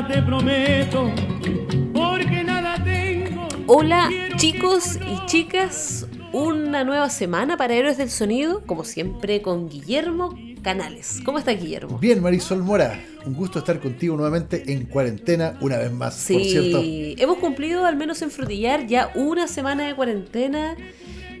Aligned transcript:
Nada 0.00 0.14
te 0.14 0.22
prometo, 0.22 1.10
porque 1.92 2.42
nada 2.42 2.82
tengo. 2.82 3.46
Hola 3.66 4.08
chicos 4.36 4.96
y 4.96 5.26
chicas, 5.26 6.06
una 6.32 6.84
nueva 6.84 7.10
semana 7.10 7.58
para 7.58 7.74
Héroes 7.74 7.98
del 7.98 8.08
Sonido, 8.08 8.62
como 8.64 8.84
siempre 8.84 9.42
con 9.42 9.68
Guillermo 9.68 10.34
Canales. 10.62 11.20
¿Cómo 11.22 11.38
está 11.38 11.50
Guillermo? 11.52 11.98
Bien, 11.98 12.22
Marisol 12.22 12.62
Mora, 12.62 12.98
un 13.26 13.34
gusto 13.34 13.58
estar 13.58 13.78
contigo 13.78 14.16
nuevamente 14.16 14.72
en 14.72 14.86
cuarentena 14.86 15.58
una 15.60 15.76
vez 15.76 15.92
más, 15.92 16.14
Sí, 16.14 16.32
por 16.32 16.42
cierto. 16.44 16.80
hemos 16.82 17.36
cumplido 17.36 17.84
al 17.84 17.96
menos 17.96 18.22
en 18.22 18.30
Frutillar 18.30 18.86
ya 18.86 19.10
una 19.14 19.48
semana 19.48 19.86
de 19.86 19.94
cuarentena 19.94 20.78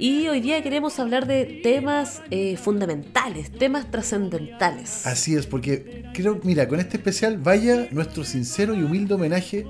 y 0.00 0.28
hoy 0.28 0.40
día 0.40 0.62
queremos 0.62 0.98
hablar 0.98 1.26
de 1.26 1.60
temas 1.62 2.22
eh, 2.30 2.56
fundamentales, 2.56 3.52
temas 3.52 3.90
trascendentales. 3.90 5.06
Así 5.06 5.34
es, 5.34 5.46
porque 5.46 6.04
creo, 6.14 6.40
mira, 6.42 6.66
con 6.66 6.80
este 6.80 6.96
especial 6.96 7.36
vaya 7.36 7.86
nuestro 7.90 8.24
sincero 8.24 8.74
y 8.74 8.82
humilde 8.82 9.12
homenaje 9.14 9.66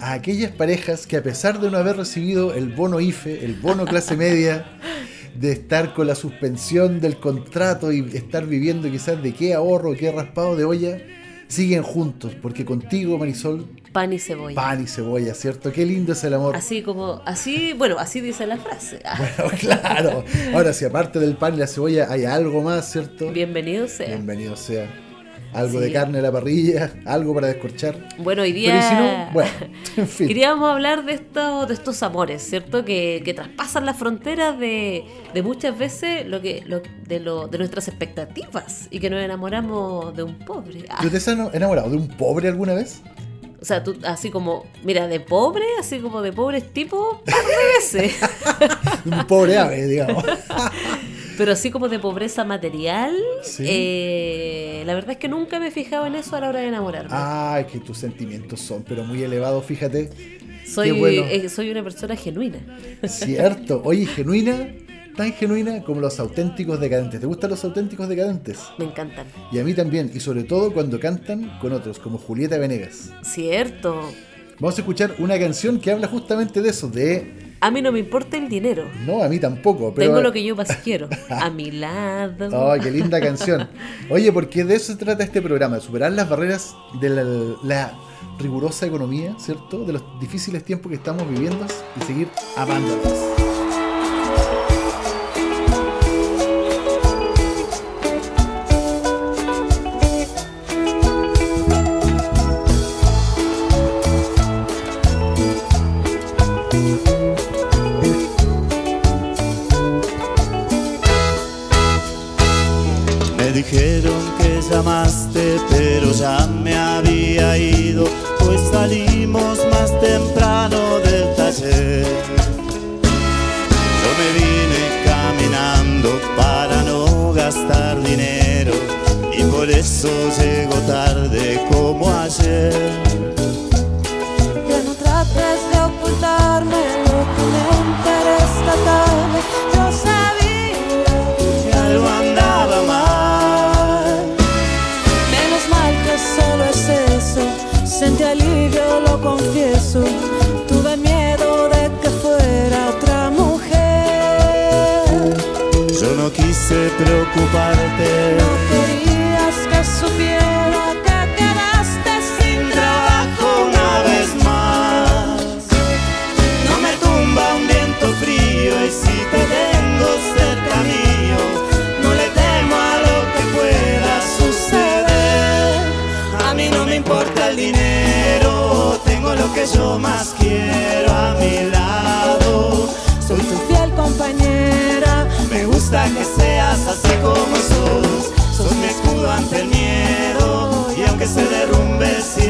a 0.00 0.14
aquellas 0.14 0.50
parejas 0.50 1.06
que 1.06 1.16
a 1.16 1.22
pesar 1.22 1.60
de 1.60 1.70
no 1.70 1.78
haber 1.78 1.96
recibido 1.96 2.54
el 2.54 2.72
bono 2.72 2.98
IFE, 3.00 3.44
el 3.44 3.54
bono 3.54 3.84
clase 3.84 4.16
media, 4.16 4.66
de 5.36 5.52
estar 5.52 5.94
con 5.94 6.08
la 6.08 6.16
suspensión 6.16 7.00
del 7.00 7.18
contrato 7.18 7.92
y 7.92 8.00
estar 8.14 8.46
viviendo 8.46 8.90
quizás 8.90 9.22
de 9.22 9.32
qué 9.32 9.54
ahorro, 9.54 9.94
qué 9.94 10.10
raspado 10.10 10.56
de 10.56 10.64
olla, 10.64 10.98
siguen 11.52 11.82
juntos, 11.82 12.32
porque 12.40 12.64
contigo, 12.64 13.18
Marisol, 13.18 13.66
Pan 13.92 14.10
y 14.12 14.18
cebolla. 14.18 14.54
pan 14.54 14.82
y 14.82 14.86
cebolla, 14.86 15.34
¿cierto? 15.34 15.70
Qué 15.70 15.84
lindo 15.84 16.14
es 16.14 16.24
el 16.24 16.32
amor. 16.32 16.56
Así 16.56 16.82
como, 16.82 17.20
así, 17.26 17.74
bueno, 17.74 17.98
así 17.98 18.22
dice 18.22 18.46
la 18.46 18.56
frase. 18.56 19.00
Ah, 19.04 19.18
Bueno, 19.36 19.50
claro. 19.60 20.24
Ahora, 20.54 20.72
si 20.72 20.86
aparte 20.86 21.18
del 21.18 21.36
pan 21.36 21.54
y 21.54 21.58
la 21.58 21.66
cebolla 21.66 22.06
hay 22.10 22.24
algo 22.24 22.62
más, 22.62 22.90
¿cierto? 22.90 23.30
Bienvenido 23.32 23.86
sea. 23.88 24.06
Bienvenido 24.08 24.56
sea. 24.56 24.88
Algo 25.52 25.78
Sí. 25.80 25.84
de 25.84 25.92
carne 25.92 26.18
a 26.18 26.22
la 26.22 26.32
parrilla, 26.32 26.92
algo 27.04 27.34
para 27.34 27.48
descorchar. 27.48 27.96
Bueno, 28.18 28.42
hoy 28.42 28.52
Pero 28.52 28.78
y 28.78 28.82
si 28.82 28.94
no, 28.94 29.02
día 29.02 29.30
bueno, 29.32 29.50
en 29.96 30.08
fin. 30.08 30.28
queríamos 30.28 30.70
hablar 30.70 31.04
de 31.04 31.12
estos, 31.14 31.68
de 31.68 31.74
estos 31.74 32.02
amores, 32.02 32.42
¿cierto? 32.42 32.84
Que, 32.84 33.22
que 33.24 33.34
traspasan 33.34 33.84
las 33.84 33.96
fronteras 33.98 34.58
de, 34.58 35.04
de 35.34 35.42
muchas 35.42 35.76
veces 35.78 36.26
lo 36.26 36.40
que, 36.40 36.62
lo, 36.66 36.80
de, 37.06 37.20
lo, 37.20 37.48
de 37.48 37.58
nuestras 37.58 37.88
expectativas 37.88 38.88
y 38.90 38.98
que 38.98 39.10
nos 39.10 39.20
enamoramos 39.22 40.16
de 40.16 40.22
un 40.22 40.38
pobre. 40.38 40.84
Ah, 40.88 40.98
¿Tú 41.02 41.10
te 41.10 41.18
has 41.18 41.28
enamorado 41.28 41.90
de 41.90 41.96
un 41.96 42.08
pobre 42.08 42.48
alguna 42.48 42.74
vez? 42.74 43.02
o 43.60 43.64
sea, 43.64 43.84
tú, 43.84 43.96
así 44.04 44.28
como, 44.30 44.64
mira, 44.82 45.06
de 45.06 45.20
pobre, 45.20 45.64
así 45.78 46.00
como 46.00 46.20
de 46.20 46.32
pobres 46.32 46.72
tipos, 46.72 47.18
par 47.24 47.34
de 47.36 48.00
veces. 48.00 48.16
Un 49.04 49.24
pobre 49.28 49.56
ave, 49.56 49.86
digamos. 49.86 50.24
Pero 51.38 51.52
así 51.52 51.70
como 51.70 51.88
de 51.88 51.98
pobreza 51.98 52.44
material, 52.44 53.14
Sí. 53.42 53.64
eh, 53.66 54.82
la 54.86 54.94
verdad 54.94 55.12
es 55.12 55.16
que 55.18 55.28
nunca 55.28 55.58
me 55.58 55.68
he 55.68 55.70
fijado 55.70 56.06
en 56.06 56.14
eso 56.14 56.36
a 56.36 56.40
la 56.40 56.48
hora 56.48 56.60
de 56.60 56.68
enamorarme. 56.68 57.10
Ay, 57.12 57.64
que 57.64 57.78
tus 57.80 57.98
sentimientos 57.98 58.60
son, 58.60 58.82
pero 58.82 59.04
muy 59.04 59.22
elevados, 59.22 59.64
fíjate. 59.64 60.10
soy, 60.66 60.92
bueno. 60.92 61.22
eh, 61.28 61.48
soy 61.48 61.70
una 61.70 61.82
persona 61.82 62.16
genuina. 62.16 62.58
Cierto. 63.04 63.82
Oye, 63.84 64.06
genuina, 64.06 64.68
tan 65.16 65.32
genuina 65.32 65.82
como 65.82 66.00
los 66.00 66.18
auténticos 66.20 66.80
decadentes. 66.80 67.20
¿Te 67.20 67.26
gustan 67.26 67.50
los 67.50 67.64
auténticos 67.64 68.08
decadentes? 68.08 68.58
Me 68.78 68.84
encantan. 68.86 69.26
Y 69.52 69.58
a 69.58 69.64
mí 69.64 69.74
también, 69.74 70.10
y 70.14 70.20
sobre 70.20 70.44
todo 70.44 70.72
cuando 70.72 70.98
cantan 71.00 71.58
con 71.60 71.72
otros, 71.72 71.98
como 71.98 72.18
Julieta 72.18 72.58
Venegas. 72.58 73.10
Cierto. 73.22 74.00
Vamos 74.60 74.76
a 74.78 74.80
escuchar 74.82 75.14
una 75.18 75.38
canción 75.38 75.80
que 75.80 75.90
habla 75.90 76.06
justamente 76.08 76.60
de 76.62 76.68
eso, 76.70 76.88
de... 76.88 77.41
A 77.62 77.70
mí 77.70 77.80
no 77.80 77.92
me 77.92 78.00
importa 78.00 78.36
el 78.36 78.48
dinero. 78.48 78.90
No, 79.06 79.22
a 79.22 79.28
mí 79.28 79.38
tampoco, 79.38 79.94
pero... 79.94 80.08
Tengo 80.08 80.20
lo 80.20 80.32
que 80.32 80.42
yo 80.42 80.56
más 80.56 80.76
quiero. 80.78 81.08
A 81.30 81.48
mi 81.48 81.70
lado. 81.70 82.50
Ay, 82.72 82.80
qué 82.80 82.90
linda 82.90 83.20
canción. 83.20 83.68
Oye, 84.10 84.32
porque 84.32 84.64
de 84.64 84.74
eso 84.74 84.92
se 84.92 84.98
trata 84.98 85.22
este 85.22 85.40
programa, 85.40 85.76
de 85.76 85.80
superar 85.80 86.10
las 86.10 86.28
barreras 86.28 86.74
de 87.00 87.08
la, 87.08 87.22
la 87.62 87.94
rigurosa 88.40 88.86
economía, 88.86 89.36
¿cierto? 89.38 89.84
De 89.84 89.92
los 89.92 90.02
difíciles 90.20 90.64
tiempos 90.64 90.90
que 90.90 90.96
estamos 90.96 91.28
viviendo 91.30 91.64
y 92.00 92.04
seguir 92.04 92.28
amándonos. 92.56 93.31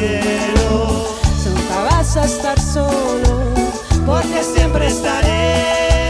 Cielo, 0.07 1.07
Nunca 1.45 1.83
vas 1.89 2.17
a 2.17 2.25
estar 2.25 2.59
solo. 2.59 3.43
porque 4.05 4.43
siempre 4.43 4.87
estaré. 4.87 6.02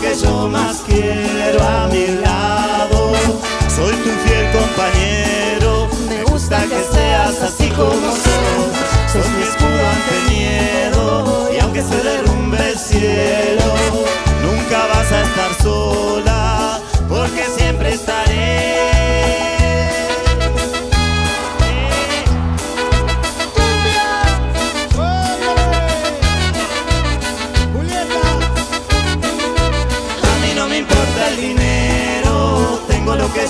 Que 0.00 0.14
yo 0.14 0.48
más 0.48 0.82
quiero 0.86 1.62
a 1.62 1.88
mi 1.88 2.06
lado. 2.22 3.12
Soy 3.74 3.94
tu 3.96 4.10
fiel 4.24 4.52
compañero, 4.52 5.88
me 6.08 6.22
gusta 6.24 6.62
que 6.62 6.82
seas 6.92 7.42
así 7.42 7.68
como 7.70 8.12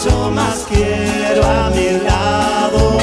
algo 0.06 0.30
más 0.30 0.66
quiero 0.68 1.44
a 1.44 1.70
mi 1.70 1.90
lado. 2.04 2.98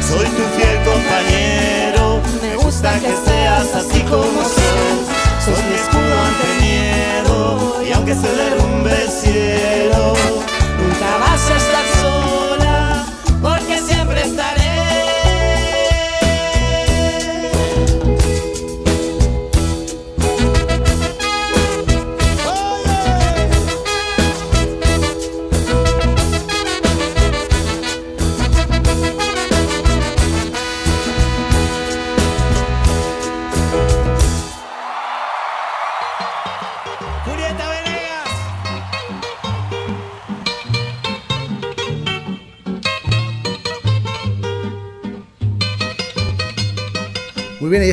Soy 0.00 0.26
tu 0.26 0.42
fiel 0.56 0.78
compañero, 0.84 2.20
me 2.40 2.56
gusta 2.56 2.98
que 3.00 3.14
seas 3.26 3.74
así 3.74 4.00
como 4.02 4.42
soy. 4.42 4.96
Sos 5.44 5.64
mi 5.68 5.74
escudo 5.74 6.14
ante 6.28 6.64
miedo 6.64 7.82
y 7.86 7.92
aunque 7.92 8.14
se 8.14 8.28
derrumbe 8.28 8.90
el 8.90 9.10
cielo, 9.10 10.14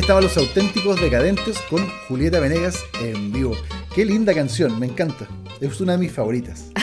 estaban 0.04 0.24
los 0.26 0.36
auténticos 0.36 1.00
decadentes 1.00 1.58
con 1.70 1.88
Julieta 2.10 2.42
Venegas 2.42 2.84
en 3.02 3.32
vivo. 3.32 3.56
Qué 3.96 4.04
linda 4.04 4.34
canción, 4.34 4.78
me 4.78 4.86
encanta. 4.86 5.30
Es 5.62 5.80
una 5.80 5.94
de 5.94 5.98
mis 5.98 6.12
favoritas. 6.12 6.66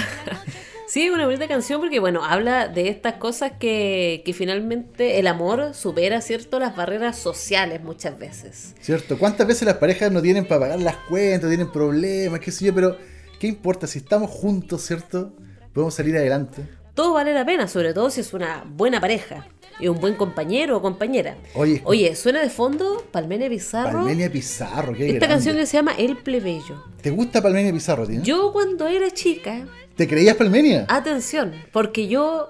Sí, 0.87 1.09
una 1.09 1.25
bonita 1.27 1.47
canción 1.47 1.81
porque, 1.81 2.01
bueno, 2.01 2.25
habla 2.25 2.67
de 2.67 2.89
estas 2.89 3.15
cosas 3.15 3.53
que, 3.61 4.23
que 4.25 4.33
finalmente 4.33 5.21
el 5.21 5.29
amor 5.29 5.73
supera, 5.73 6.21
¿cierto?, 6.21 6.59
las 6.59 6.75
barreras 6.75 7.17
sociales 7.17 7.81
muchas 7.81 8.19
veces. 8.19 8.75
¿Cierto? 8.81 9.17
¿Cuántas 9.17 9.47
veces 9.47 9.67
las 9.67 9.77
parejas 9.77 10.11
no 10.11 10.21
tienen 10.21 10.49
para 10.49 10.63
pagar 10.63 10.81
las 10.81 10.97
cuentas, 11.09 11.49
tienen 11.49 11.71
problemas, 11.71 12.41
qué 12.41 12.51
sé 12.51 12.65
yo? 12.65 12.75
Pero, 12.75 12.97
¿qué 13.39 13.47
importa? 13.47 13.87
Si 13.87 14.01
estamos 14.01 14.33
juntos, 14.33 14.83
¿cierto? 14.83 15.33
Podemos 15.73 15.95
salir 15.95 16.17
adelante. 16.17 16.67
Todo 16.95 17.13
vale 17.13 17.35
la 17.35 17.47
pena, 17.47 17.69
sobre 17.69 17.95
todo 17.95 18.11
si 18.11 18.23
es 18.23 18.33
una 18.33 18.65
buena 18.67 19.01
pareja 19.01 19.47
y 19.81 19.89
un 19.89 19.99
buen 20.01 20.15
compañero 20.15 20.77
o 20.77 20.83
compañera. 20.83 21.37
Oye, 21.55 21.81
Oye, 21.85 22.15
suena 22.17 22.41
de 22.41 22.51
fondo 22.51 23.05
Palmenia 23.11 23.49
Pizarro. 23.49 23.99
Palmenia 24.01 24.31
Pizarro, 24.31 24.93
qué 24.95 25.07
esta 25.07 25.19
grande. 25.19 25.29
canción 25.29 25.57
que 25.57 25.67
se 25.67 25.77
llama 25.77 25.93
El 25.99 26.17
Plebeyo. 26.17 26.85
¿Te 27.03 27.11
gusta 27.11 27.41
Palmenia 27.43 27.73
Pizarro, 27.73 28.07
tío? 28.07 28.23
Yo 28.23 28.53
cuando 28.53 28.87
era 28.89 29.11
chica, 29.11 29.67
¿Te 29.97 30.07
creías 30.09 30.37
Palmenia? 30.37 30.87
atención, 30.89 31.53
porque 31.73 32.09
yo 32.09 32.49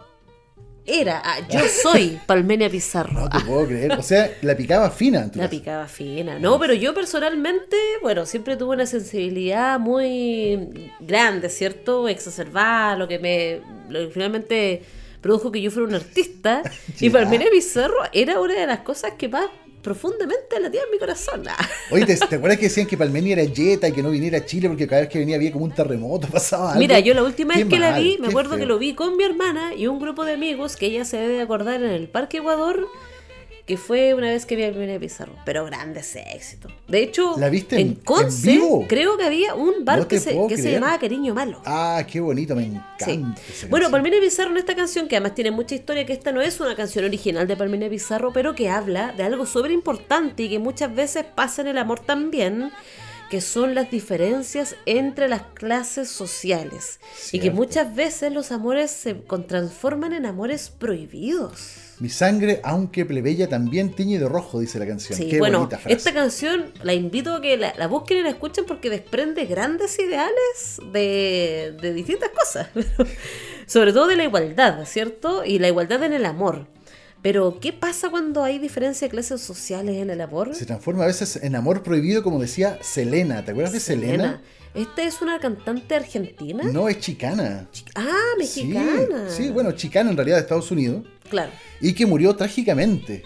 era, 0.87 1.23
ah, 1.25 1.39
yo 1.49 1.61
soy 1.83 2.19
Palmenia 2.27 2.69
Pizarro. 2.69 3.13
no 3.13 3.29
te 3.29 3.41
puedo 3.41 3.67
creer. 3.67 3.93
O 3.93 4.03
sea, 4.03 4.31
la 4.43 4.57
picaba 4.57 4.91
fina. 4.91 5.23
en 5.25 5.31
tu 5.31 5.39
la 5.39 5.45
caso. 5.45 5.51
picaba 5.59 5.87
fina. 5.87 6.39
No, 6.39 6.59
pero 6.59 6.75
yo 6.75 6.95
personalmente, 6.95 7.77
bueno, 8.03 8.27
siempre 8.27 8.57
tuve 8.57 8.75
una 8.75 8.87
sensibilidad 8.87 9.79
muy 9.79 10.91
grande, 11.01 11.49
¿cierto? 11.49 12.09
Exacerbada, 12.09 12.97
lo 12.97 13.07
que 13.07 13.19
me 13.19 13.61
lo 13.89 14.01
que 14.07 14.13
finalmente 14.13 14.83
produjo 15.21 15.53
que 15.53 15.61
yo 15.61 15.71
fuera 15.71 15.89
un 15.89 15.95
artista. 15.95 16.63
y 17.01 17.07
Ya. 17.07 17.13
Palmenia 17.13 17.49
Pizarro 17.51 17.97
era 18.13 18.41
una 18.41 18.55
de 18.55 18.67
las 18.67 18.81
cosas 18.81 19.13
que 19.19 19.29
más 19.29 19.47
profundamente 19.83 20.61
latía 20.61 20.83
en 20.85 20.91
mi 20.91 20.99
corazón. 20.99 21.43
Ah. 21.49 21.57
Oye, 21.91 22.05
¿te, 22.05 22.17
te 22.17 22.37
acuerdas 22.37 22.59
que 22.59 22.65
decían 22.67 22.87
que 22.87 22.97
Palmenia 22.99 23.33
era 23.33 23.45
yeta 23.45 23.89
y 23.89 23.93
que 23.93 24.03
no 24.03 24.11
viniera 24.11 24.39
a 24.39 24.45
Chile 24.45 24.69
porque 24.69 24.87
cada 24.87 25.03
vez 25.03 25.11
que 25.11 25.19
venía 25.19 25.37
había 25.37 25.53
como 25.53 25.65
un 25.65 25.73
terremoto, 25.73 26.29
pasaba 26.33 26.71
algo? 26.73 26.81
Mira, 26.81 26.99
yo 27.01 27.15
la 27.15 27.23
última 27.23 27.55
Qué 27.55 27.65
vez 27.65 27.73
que 27.73 27.79
la 27.79 27.99
vi, 27.99 28.19
me 28.19 28.29
acuerdo 28.29 28.51
feo. 28.51 28.61
que 28.61 28.67
lo 28.67 28.79
vi 28.79 28.95
con 28.95 29.17
mi 29.17 29.25
hermana 29.25 29.75
y 29.75 29.87
un 29.87 29.99
grupo 29.99 30.25
de 30.25 30.35
amigos 30.35 30.77
que 30.77 30.87
ella 30.87 31.05
se 31.05 31.17
debe 31.17 31.41
acordar 31.41 31.83
en 31.83 31.91
el 31.91 32.09
Parque 32.09 32.39
Ecuador, 32.39 32.87
que 33.67 33.77
fue 33.77 34.15
una 34.15 34.29
vez 34.29 34.47
que 34.47 34.57
vi 34.57 34.65
a 34.65 34.71
Palmenia 34.71 34.99
Pizarro. 34.99 35.35
Pero 35.45 35.65
grandes 35.65 36.17
éxitos. 36.17 36.73
De 36.89 37.03
hecho, 37.03 37.37
¿La 37.39 37.49
viste 37.49 37.77
en- 37.81 37.89
en 37.89 37.95
Conce 37.97 38.51
vivo? 38.53 38.87
creo 38.89 39.17
que 39.17 39.25
había 39.25 39.55
un 39.55 39.85
bar 39.85 40.01
No 40.01 40.09
que, 40.09 40.19
se, 40.19 40.37
que 40.49 40.57
llamaba 40.57 40.99
Cariño 40.99 41.35
Malo. 41.35 41.63
Ah, 41.65 42.05
qué 42.11 42.21
bonito, 42.21 42.55
me 42.57 42.65
encanta. 42.65 43.05
Sí. 43.05 43.17
Bueno, 43.69 43.85
canción. 43.85 43.91
Palmenia 43.93 44.21
Pizarro 44.21 44.51
en 44.51 44.57
esta 44.57 44.75
canción, 44.75 45.07
que 45.09 45.17
además 45.17 45.35
tiene 45.35 45.51
mucha 45.53 45.75
historia, 45.75 46.05
que 46.05 46.13
esta 46.13 46.33
no 46.33 46.41
es 46.41 46.59
una 46.61 46.75
canción 46.75 47.05
original 47.05 47.47
de 47.47 47.57
Palmenia 47.57 47.89
Pizarro, 47.89 48.33
pero 48.33 48.55
que 48.55 48.69
habla 48.69 49.13
de 49.13 49.23
algo 49.23 49.47
súper 49.47 49.71
importante 49.71 50.43
y 50.45 50.49
que 50.51 50.59
muchas 50.59 50.95
veces 50.95 51.25
pasa 51.35 51.63
en 51.63 51.69
el 51.69 51.79
amor 51.79 52.01
también, 52.01 52.73
que 53.31 53.41
son 53.41 53.77
las 53.77 53.91
diferencias 53.93 54.75
entre 54.87 55.29
las 55.29 55.43
clases 55.55 56.09
sociales. 56.09 56.99
Y 57.31 57.39
que 57.39 57.53
muchas 57.53 57.95
veces 57.95 58.33
los 58.33 58.51
amores 58.51 58.91
se 58.91 59.15
transforman 59.15 60.13
en 60.13 60.27
amores 60.27 60.71
prohibidos. 60.71 61.90
Mi 62.01 62.09
sangre, 62.09 62.61
aunque 62.65 63.05
plebeya, 63.05 63.49
también 63.49 63.93
tiñe 63.93 64.19
de 64.19 64.27
rojo, 64.29 64.59
dice 64.59 64.79
la 64.79 64.87
canción. 64.87 65.19
Sí, 65.19 65.29
qué 65.29 65.39
bueno, 65.39 65.59
bonita 65.59 65.79
frase. 65.79 65.97
esta 65.97 66.15
canción 66.15 66.73
la 66.83 66.95
invito 66.95 67.35
a 67.35 67.41
que 67.43 67.57
la, 67.59 67.75
la 67.77 67.87
busquen 67.89 68.19
y 68.19 68.23
la 68.23 68.31
escuchen 68.31 68.65
porque 68.67 68.89
desprende 68.89 69.45
grandes 69.45 69.99
ideales 69.99 70.81
de, 70.93 71.77
de 71.81 71.93
distintas 71.93 72.31
cosas. 72.31 72.69
Sobre 73.67 73.93
todo 73.93 74.07
de 74.07 74.17
la 74.17 74.25
igualdad, 74.25 74.85
¿cierto? 74.87 75.45
Y 75.45 75.59
la 75.59 75.69
igualdad 75.69 76.03
en 76.03 76.15
el 76.15 76.25
amor. 76.25 76.67
Pero, 77.23 77.61
¿qué 77.61 77.75
pasa 77.75 78.09
cuando 78.09 78.43
hay 78.43 78.59
diferencia 78.59 79.07
de 79.07 79.11
clases 79.11 79.43
sociales 79.43 79.97
en 79.97 80.09
el 80.09 80.23
amor? 80.23 80.55
Se 80.55 80.65
transforma 80.65 81.05
a 81.05 81.07
veces 81.07 81.37
en 81.43 81.55
amor 81.55 81.83
prohibido, 81.83 82.23
como 82.23 82.41
decía 82.41 82.79
Selena. 82.81 83.45
¿Te 83.45 83.51
acuerdas 83.51 83.75
de 83.75 83.81
Selena? 83.81 84.41
¿Esta 84.73 85.03
es 85.03 85.21
una 85.21 85.39
cantante 85.39 85.97
argentina? 85.97 86.63
No, 86.73 86.89
es 86.89 86.99
chicana. 87.01 87.69
Ah, 87.95 88.09
Sí, 88.41 88.65
mexicana. 88.65 89.29
Sí, 89.29 89.51
bueno, 89.51 89.73
chicana 89.73 90.11
en 90.11 90.17
realidad 90.17 90.37
de 90.37 90.43
Estados 90.43 90.71
Unidos. 90.71 91.05
Claro. 91.31 91.53
y 91.81 91.95
que 91.95 92.05
murió 92.07 92.37
trágicamente. 92.37 93.23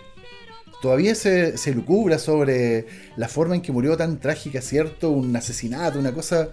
Todavía 0.80 1.14
se, 1.14 1.56
se 1.56 1.73
lucubra 1.73 2.18
sobre 2.18 2.87
la 3.16 3.26
forma 3.28 3.54
en 3.54 3.62
que 3.62 3.73
murió 3.73 3.96
tan 3.96 4.20
trágica, 4.20 4.61
¿cierto? 4.61 5.11
Un 5.11 5.34
asesinato, 5.34 5.99
una 5.99 6.12
cosa 6.12 6.50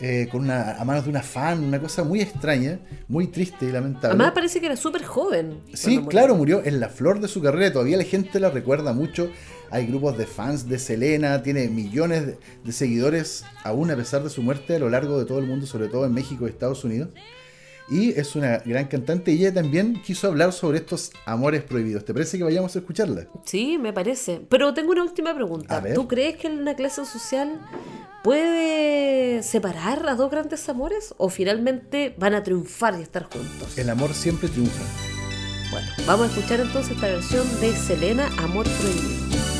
eh, 0.00 0.28
con 0.30 0.42
una, 0.42 0.72
a 0.72 0.84
manos 0.84 1.04
de 1.04 1.10
una 1.10 1.22
fan, 1.22 1.62
una 1.62 1.80
cosa 1.80 2.02
muy 2.02 2.20
extraña, 2.20 2.80
muy 3.08 3.28
triste 3.28 3.66
y 3.66 3.72
lamentable. 3.72 4.08
Además 4.14 4.32
parece 4.32 4.60
que 4.60 4.66
era 4.66 4.76
súper 4.76 5.04
joven. 5.04 5.60
Sí, 5.72 5.94
murió. 5.96 6.08
claro, 6.08 6.34
murió 6.34 6.62
en 6.64 6.80
la 6.80 6.88
flor 6.88 7.20
de 7.20 7.28
su 7.28 7.40
carrera. 7.40 7.72
Todavía 7.72 7.96
la 7.96 8.04
gente 8.04 8.40
la 8.40 8.50
recuerda 8.50 8.92
mucho. 8.92 9.30
Hay 9.70 9.86
grupos 9.86 10.18
de 10.18 10.26
fans 10.26 10.68
de 10.68 10.78
Selena, 10.78 11.42
tiene 11.42 11.68
millones 11.68 12.26
de, 12.26 12.38
de 12.64 12.72
seguidores, 12.72 13.44
aún 13.64 13.90
a 13.90 13.96
pesar 13.96 14.22
de 14.22 14.30
su 14.30 14.42
muerte, 14.42 14.76
a 14.76 14.78
lo 14.78 14.88
largo 14.88 15.18
de 15.18 15.24
todo 15.24 15.38
el 15.38 15.46
mundo, 15.46 15.66
sobre 15.66 15.88
todo 15.88 16.06
en 16.06 16.12
México 16.12 16.46
y 16.46 16.50
Estados 16.50 16.84
Unidos. 16.84 17.10
Y 17.88 18.18
es 18.18 18.34
una 18.34 18.58
gran 18.58 18.86
cantante 18.86 19.32
y 19.32 19.40
ella 19.40 19.52
también 19.52 20.00
quiso 20.02 20.28
hablar 20.28 20.52
sobre 20.52 20.78
estos 20.78 21.12
amores 21.26 21.62
prohibidos. 21.62 22.04
¿Te 22.04 22.14
parece 22.14 22.38
que 22.38 22.44
vayamos 22.44 22.74
a 22.74 22.78
escucharla? 22.78 23.26
Sí, 23.44 23.78
me 23.78 23.92
parece. 23.92 24.40
Pero 24.48 24.72
tengo 24.72 24.92
una 24.92 25.02
última 25.02 25.34
pregunta. 25.34 25.82
¿Tú 25.94 26.08
crees 26.08 26.36
que 26.36 26.48
una 26.48 26.74
clase 26.74 27.04
social 27.04 27.60
puede 28.22 29.42
separar 29.42 30.08
a 30.08 30.14
dos 30.14 30.30
grandes 30.30 30.66
amores 30.68 31.14
o 31.18 31.28
finalmente 31.28 32.14
van 32.18 32.34
a 32.34 32.42
triunfar 32.42 32.98
y 32.98 33.02
estar 33.02 33.24
juntos? 33.24 33.76
El 33.76 33.90
amor 33.90 34.14
siempre 34.14 34.48
triunfa. 34.48 34.82
Bueno, 35.70 35.88
vamos 36.06 36.28
a 36.28 36.30
escuchar 36.30 36.60
entonces 36.60 36.92
esta 36.94 37.08
versión 37.08 37.46
de 37.60 37.72
Selena, 37.74 38.28
Amor 38.38 38.64
Prohibido. 38.64 39.53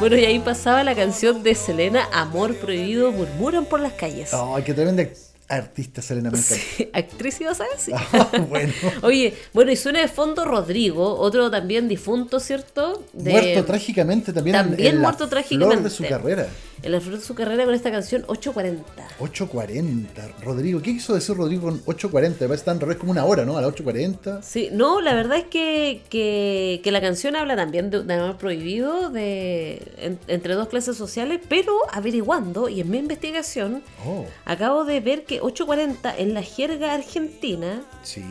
Bueno, 0.00 0.16
y 0.16 0.24
ahí 0.24 0.38
pasaba 0.40 0.82
la 0.84 0.94
canción 0.94 1.42
de 1.42 1.54
Selena, 1.54 2.08
Amor 2.12 2.54
Prohibido, 2.56 3.12
murmuran 3.12 3.64
por 3.66 3.80
las 3.80 3.92
calles. 3.92 4.32
Ay, 4.32 4.62
qué 4.62 4.74
tremenda 4.74 5.04
artista 5.46 6.00
Selena 6.00 6.30
me 6.30 6.38
encanta. 6.38 6.54
Sí, 6.76 6.90
actriz 6.92 7.40
ibas 7.40 7.60
a 7.60 7.64
decir. 7.74 7.94
Ah, 8.12 8.30
bueno. 8.48 8.72
Oye, 9.02 9.34
bueno, 9.52 9.70
y 9.72 9.76
suena 9.76 10.00
de 10.00 10.08
fondo 10.08 10.44
Rodrigo, 10.44 11.18
otro 11.18 11.50
también 11.50 11.86
difunto, 11.88 12.40
¿cierto? 12.40 13.04
De- 13.12 13.30
Muerto 13.30 13.64
trágicamente 13.64 14.32
también. 14.32 14.56
También 14.56 14.94
en 14.96 15.00
muerto 15.00 15.18
flor 15.28 15.30
trágicamente. 15.30 15.84
de 15.84 15.90
su 15.90 16.04
carrera. 16.04 16.46
En 16.84 16.92
la 16.92 17.00
flor 17.00 17.18
de 17.18 17.24
su 17.24 17.34
carrera 17.34 17.64
con 17.64 17.74
esta 17.74 17.90
canción 17.90 18.24
840. 18.26 19.08
8.40. 19.18 20.06
Rodrigo, 20.42 20.82
¿qué 20.82 20.92
quiso 20.92 21.14
decir 21.14 21.34
Rodrigo 21.36 21.62
con 21.62 21.82
8.40? 21.84 22.40
Me 22.40 22.46
parece 22.48 22.64
tan 22.64 22.78
raro, 22.78 22.92
es 22.92 22.98
como 22.98 23.10
una 23.12 23.24
hora, 23.24 23.44
¿no? 23.44 23.56
A 23.56 23.62
las 23.62 23.70
8.40. 23.72 24.42
Sí, 24.42 24.68
no, 24.72 25.00
la 25.00 25.14
verdad 25.14 25.38
es 25.38 25.44
que, 25.44 26.02
que, 26.10 26.80
que 26.84 26.90
la 26.92 27.00
canción 27.00 27.36
habla 27.36 27.56
también 27.56 27.90
de, 27.90 28.02
de 28.04 28.14
amor 28.14 28.36
prohibido 28.36 29.08
de, 29.10 29.82
en- 29.98 30.18
entre 30.28 30.54
dos 30.54 30.68
clases 30.68 30.96
sociales, 30.96 31.40
pero 31.48 31.72
averiguando, 31.92 32.68
y 32.68 32.80
en 32.80 32.90
mi 32.90 32.98
investigación, 32.98 33.82
Oh, 34.06 34.26
acabo 34.44 34.84
de 34.84 35.00
ver 35.00 35.24
que 35.24 35.40
840 35.40 36.14
en 36.18 36.34
la 36.34 36.42
jerga 36.42 36.92
argentina, 36.94 37.82
sí. 38.02 38.22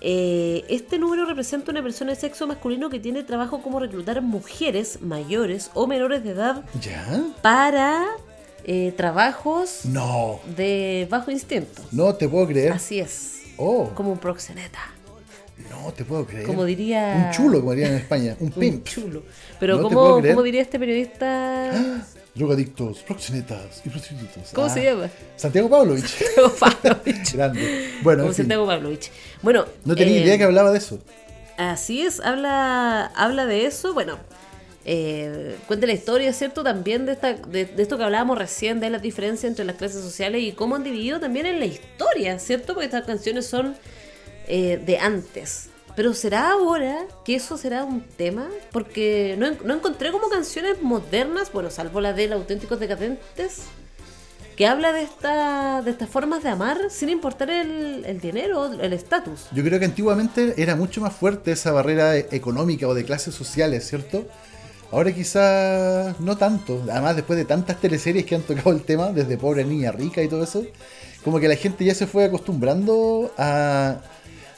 Eh, 0.00 0.64
este 0.68 0.98
número 0.98 1.24
representa 1.24 1.70
una 1.72 1.82
persona 1.82 2.12
de 2.12 2.20
sexo 2.20 2.46
masculino 2.46 2.88
que 2.90 3.00
tiene 3.00 3.22
trabajo 3.24 3.60
como 3.62 3.80
reclutar 3.80 4.22
mujeres 4.22 5.00
mayores 5.02 5.70
o 5.74 5.86
menores 5.86 6.22
de 6.24 6.30
edad 6.30 6.64
¿Ya? 6.80 7.22
para 7.42 8.06
eh, 8.64 8.92
trabajos 8.96 9.80
No, 9.84 10.40
de 10.56 11.06
bajo 11.10 11.30
instinto. 11.30 11.82
no 11.92 12.14
te 12.14 12.28
puedo 12.28 12.46
creer. 12.46 12.72
Así 12.72 13.00
es, 13.00 13.34
Oh, 13.56 13.90
como 13.94 14.12
un 14.12 14.18
proxeneta. 14.18 14.78
no 15.70 15.92
te 15.92 16.04
puedo 16.04 16.24
creer. 16.26 16.46
Como 16.46 16.64
diría- 16.64 17.24
Un 17.26 17.30
chulo, 17.32 17.58
como 17.60 17.72
dirían 17.72 17.92
en 17.92 17.98
España. 17.98 18.36
Un 18.38 18.46
Un 18.48 18.52
pimp. 18.52 18.84
chulo. 18.86 19.22
Pero 19.58 19.78
No 19.80 19.88
te 19.88 19.94
¿cómo, 19.94 20.42
diría 20.44 20.62
este 20.62 20.78
periodista? 20.78 21.72
Drogadictos, 22.38 22.98
proxenetas 23.00 23.82
y 23.84 23.88
prostitutos. 23.88 24.50
¿Cómo 24.54 24.68
Ah, 24.68 24.70
se 24.70 24.84
llama? 24.84 25.10
Santiago 25.36 25.68
Pavlovich. 25.68 26.24
Como 26.36 26.54
Pavlovich. 26.54 27.34
Grande. 27.34 27.90
Bueno, 28.02 28.22
Como 28.22 28.30
en 28.30 28.34
fin. 28.36 28.44
Santiago 28.44 28.66
Pavlovich. 28.66 29.10
Bueno, 29.42 29.64
No 29.84 29.96
tenía 29.96 30.16
eh, 30.18 30.20
idea 30.22 30.38
que 30.38 30.44
hablaba 30.44 30.70
de 30.70 30.78
eso. 30.78 31.00
Así 31.56 32.02
es, 32.02 32.20
habla, 32.20 33.06
habla 33.16 33.44
de 33.46 33.66
eso. 33.66 33.92
Bueno, 33.92 34.18
eh, 34.84 35.56
cuenta 35.66 35.86
la 35.88 35.92
historia, 35.94 36.32
¿cierto? 36.32 36.62
También 36.62 37.04
de, 37.06 37.12
esta, 37.12 37.34
de, 37.34 37.64
de 37.64 37.82
esto 37.82 37.98
que 37.98 38.04
hablábamos 38.04 38.38
recién, 38.38 38.78
de 38.78 38.88
la 38.90 38.98
diferencia 39.00 39.48
entre 39.48 39.64
las 39.64 39.74
clases 39.76 40.00
sociales 40.02 40.40
y 40.42 40.52
cómo 40.52 40.76
han 40.76 40.84
dividido 40.84 41.18
también 41.18 41.46
en 41.46 41.58
la 41.58 41.66
historia, 41.66 42.38
¿cierto? 42.38 42.74
Porque 42.74 42.86
estas 42.86 43.04
canciones 43.04 43.46
son 43.46 43.74
eh, 44.46 44.80
de 44.86 44.98
antes. 44.98 45.70
Pero 45.98 46.14
¿será 46.14 46.52
ahora 46.52 47.06
que 47.24 47.34
eso 47.34 47.58
será 47.58 47.82
un 47.82 48.02
tema? 48.02 48.46
Porque 48.70 49.34
no, 49.36 49.50
no 49.64 49.74
encontré 49.74 50.12
como 50.12 50.28
canciones 50.28 50.80
modernas, 50.80 51.50
bueno, 51.52 51.72
salvo 51.72 52.00
la 52.00 52.12
de 52.12 52.32
auténticos 52.32 52.78
decadentes, 52.78 53.62
que 54.54 54.68
habla 54.68 54.92
de, 54.92 55.02
esta, 55.02 55.82
de 55.82 55.90
estas 55.90 56.08
formas 56.08 56.44
de 56.44 56.50
amar 56.50 56.78
sin 56.88 57.08
importar 57.08 57.50
el, 57.50 58.04
el 58.06 58.20
dinero, 58.20 58.72
el 58.80 58.92
estatus. 58.92 59.46
Yo 59.50 59.64
creo 59.64 59.80
que 59.80 59.86
antiguamente 59.86 60.54
era 60.56 60.76
mucho 60.76 61.00
más 61.00 61.14
fuerte 61.14 61.50
esa 61.50 61.72
barrera 61.72 62.16
e- 62.16 62.28
económica 62.30 62.86
o 62.86 62.94
de 62.94 63.04
clases 63.04 63.34
sociales, 63.34 63.84
¿cierto? 63.88 64.24
Ahora 64.92 65.12
quizás 65.12 66.20
no 66.20 66.36
tanto. 66.36 66.80
Además, 66.92 67.16
después 67.16 67.36
de 67.36 67.44
tantas 67.44 67.80
teleseries 67.80 68.24
que 68.24 68.36
han 68.36 68.42
tocado 68.42 68.70
el 68.70 68.82
tema, 68.82 69.10
desde 69.10 69.36
Pobre 69.36 69.64
Niña 69.64 69.90
Rica 69.90 70.22
y 70.22 70.28
todo 70.28 70.44
eso, 70.44 70.64
como 71.24 71.40
que 71.40 71.48
la 71.48 71.56
gente 71.56 71.84
ya 71.84 71.96
se 71.96 72.06
fue 72.06 72.24
acostumbrando 72.24 73.32
a, 73.36 73.96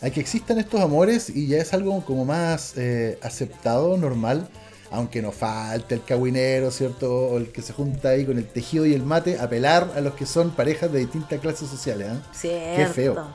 a 0.03 0.11
que 0.11 0.21
existan 0.21 0.59
estos 0.59 0.81
amores 0.81 1.31
y 1.31 1.47
ya 1.47 1.59
es 1.59 1.73
algo 1.75 2.05
como 2.05 2.25
más 2.25 2.77
eh, 2.77 3.19
aceptado, 3.23 3.97
normal. 3.97 4.49
Aunque 4.93 5.23
no 5.23 5.31
falte 5.31 5.95
el 5.95 6.03
cagüinero, 6.03 6.73
¿cierto? 6.73 7.15
O 7.29 7.39
el 7.39 7.53
que 7.53 7.63
se 7.63 7.73
junta 7.73 8.09
ahí 8.09 8.25
con 8.27 8.39
el 8.39 8.47
tejido 8.47 8.87
y 8.87 8.93
el 8.93 9.05
mate, 9.05 9.39
apelar 9.39 9.93
a 9.95 10.01
los 10.01 10.15
que 10.15 10.27
son 10.27 10.51
parejas 10.51 10.91
de 10.91 10.99
distintas 10.99 11.39
clases 11.39 11.69
sociales. 11.69 12.09
¿eh? 12.09 12.75
Qué 12.77 12.87
feo. 12.87 13.29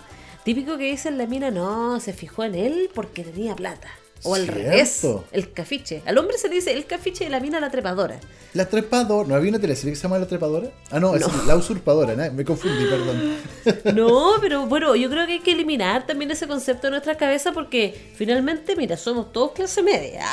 Típico 0.43 0.77
que 0.77 0.91
dicen 0.91 1.17
la 1.17 1.27
mina 1.27 1.51
no, 1.51 2.01
se 2.01 2.11
fijó 2.11 2.43
en 2.43 2.55
él 2.55 2.89
porque 2.93 3.23
tenía 3.23 3.55
plata. 3.55 3.87
O 4.25 4.35
al 4.35 4.43
Cierto. 4.43 4.59
revés, 4.61 5.05
el 5.31 5.51
cafiche. 5.53 6.01
Al 6.05 6.17
hombre 6.17 6.37
se 6.37 6.49
le 6.49 6.55
dice 6.55 6.73
el 6.73 6.85
cafiche 6.85 7.25
y 7.25 7.29
la 7.29 7.39
mina 7.39 7.59
la 7.59 7.69
trepadora. 7.69 8.19
La 8.53 8.67
trepadora, 8.67 9.27
¿no 9.27 9.35
había 9.35 9.49
una 9.49 9.59
teleserie 9.59 9.91
que 9.91 9.95
se 9.97 10.03
llama 10.03 10.17
La 10.17 10.27
trepadora? 10.27 10.69
Ah, 10.89 10.99
no, 10.99 11.15
es 11.15 11.23
La 11.45 11.55
usurpadora, 11.55 12.15
¿no? 12.15 12.31
me 12.33 12.43
confundí, 12.45 12.85
perdón. 12.85 13.35
No, 13.95 14.33
pero 14.41 14.65
bueno, 14.65 14.95
yo 14.95 15.09
creo 15.09 15.25
que 15.25 15.33
hay 15.33 15.39
que 15.39 15.51
eliminar 15.51 16.05
también 16.07 16.31
ese 16.31 16.47
concepto 16.47 16.87
de 16.87 16.91
nuestra 16.91 17.15
cabeza 17.15 17.51
porque 17.51 17.93
finalmente, 18.15 18.75
mira, 18.75 18.95
somos 18.97 19.31
todos 19.33 19.51
clase 19.51 19.81
media. 19.83 20.25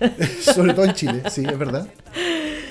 Sobre 0.40 0.74
todo 0.74 0.84
en 0.84 0.94
Chile, 0.94 1.22
sí, 1.30 1.44
es 1.48 1.58
verdad. 1.58 1.86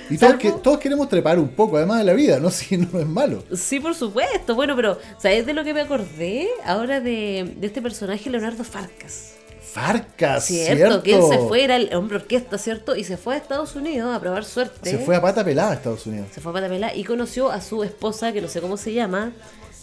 Y 0.10 0.18
todos, 0.18 0.36
que, 0.36 0.52
todos 0.52 0.80
queremos 0.80 1.08
trepar 1.08 1.38
un 1.40 1.50
poco, 1.50 1.78
además 1.78 2.00
de 2.00 2.04
la 2.06 2.14
vida, 2.14 2.40
¿no? 2.40 2.50
Si 2.52 2.78
no 2.78 3.00
es 3.00 3.06
malo. 3.06 3.44
Sí, 3.56 3.80
por 3.80 3.96
supuesto. 3.96 4.56
Bueno, 4.56 4.76
pero 4.76 4.98
¿sabes 5.20 5.46
de 5.46 5.54
lo 5.54 5.64
que 5.64 5.74
me 5.74 5.82
acordé? 5.82 6.48
Ahora 6.66 7.00
de, 7.00 7.54
de 7.58 7.68
este 7.68 7.82
personaje 7.82 8.30
Leonardo 8.30 8.64
Farcas. 8.64 9.34
Farcas, 9.80 10.46
Cierto, 10.46 10.76
¿cierto? 10.76 11.04
que 11.04 11.16
él 11.16 11.22
se 11.30 11.38
fue, 11.40 11.64
era 11.64 11.76
el 11.78 11.94
hombre 11.96 12.18
orquesta, 12.18 12.58
¿cierto? 12.58 12.96
Y 12.96 13.04
se 13.04 13.18
fue 13.18 13.36
a 13.36 13.38
Estados 13.38 13.76
Unidos 13.76 14.14
a 14.14 14.20
probar 14.20 14.44
suerte. 14.46 14.90
Se 14.90 14.98
fue 15.00 15.16
a 15.16 15.22
pata 15.22 15.44
pelada 15.44 15.72
a 15.72 15.74
Estados 15.76 16.06
Unidos. 16.06 16.28
Se 16.34 16.42
fue 16.42 16.52
a 16.52 16.54
Patapela 16.54 16.94
y 16.96 17.04
conoció 17.04 17.52
a 17.52 17.62
su 17.62 17.84
esposa, 17.84 18.34
que 18.34 18.42
no 18.42 18.48
sé 18.48 18.62
cómo 18.62 18.78
se 18.78 18.94
llama. 18.94 19.32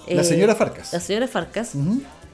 La 0.08 0.20
eh, 0.20 0.24
señora 0.24 0.54
Farcas. 0.54 0.92
La 0.92 1.00
señora 1.00 1.26
Farcas. 1.26 1.72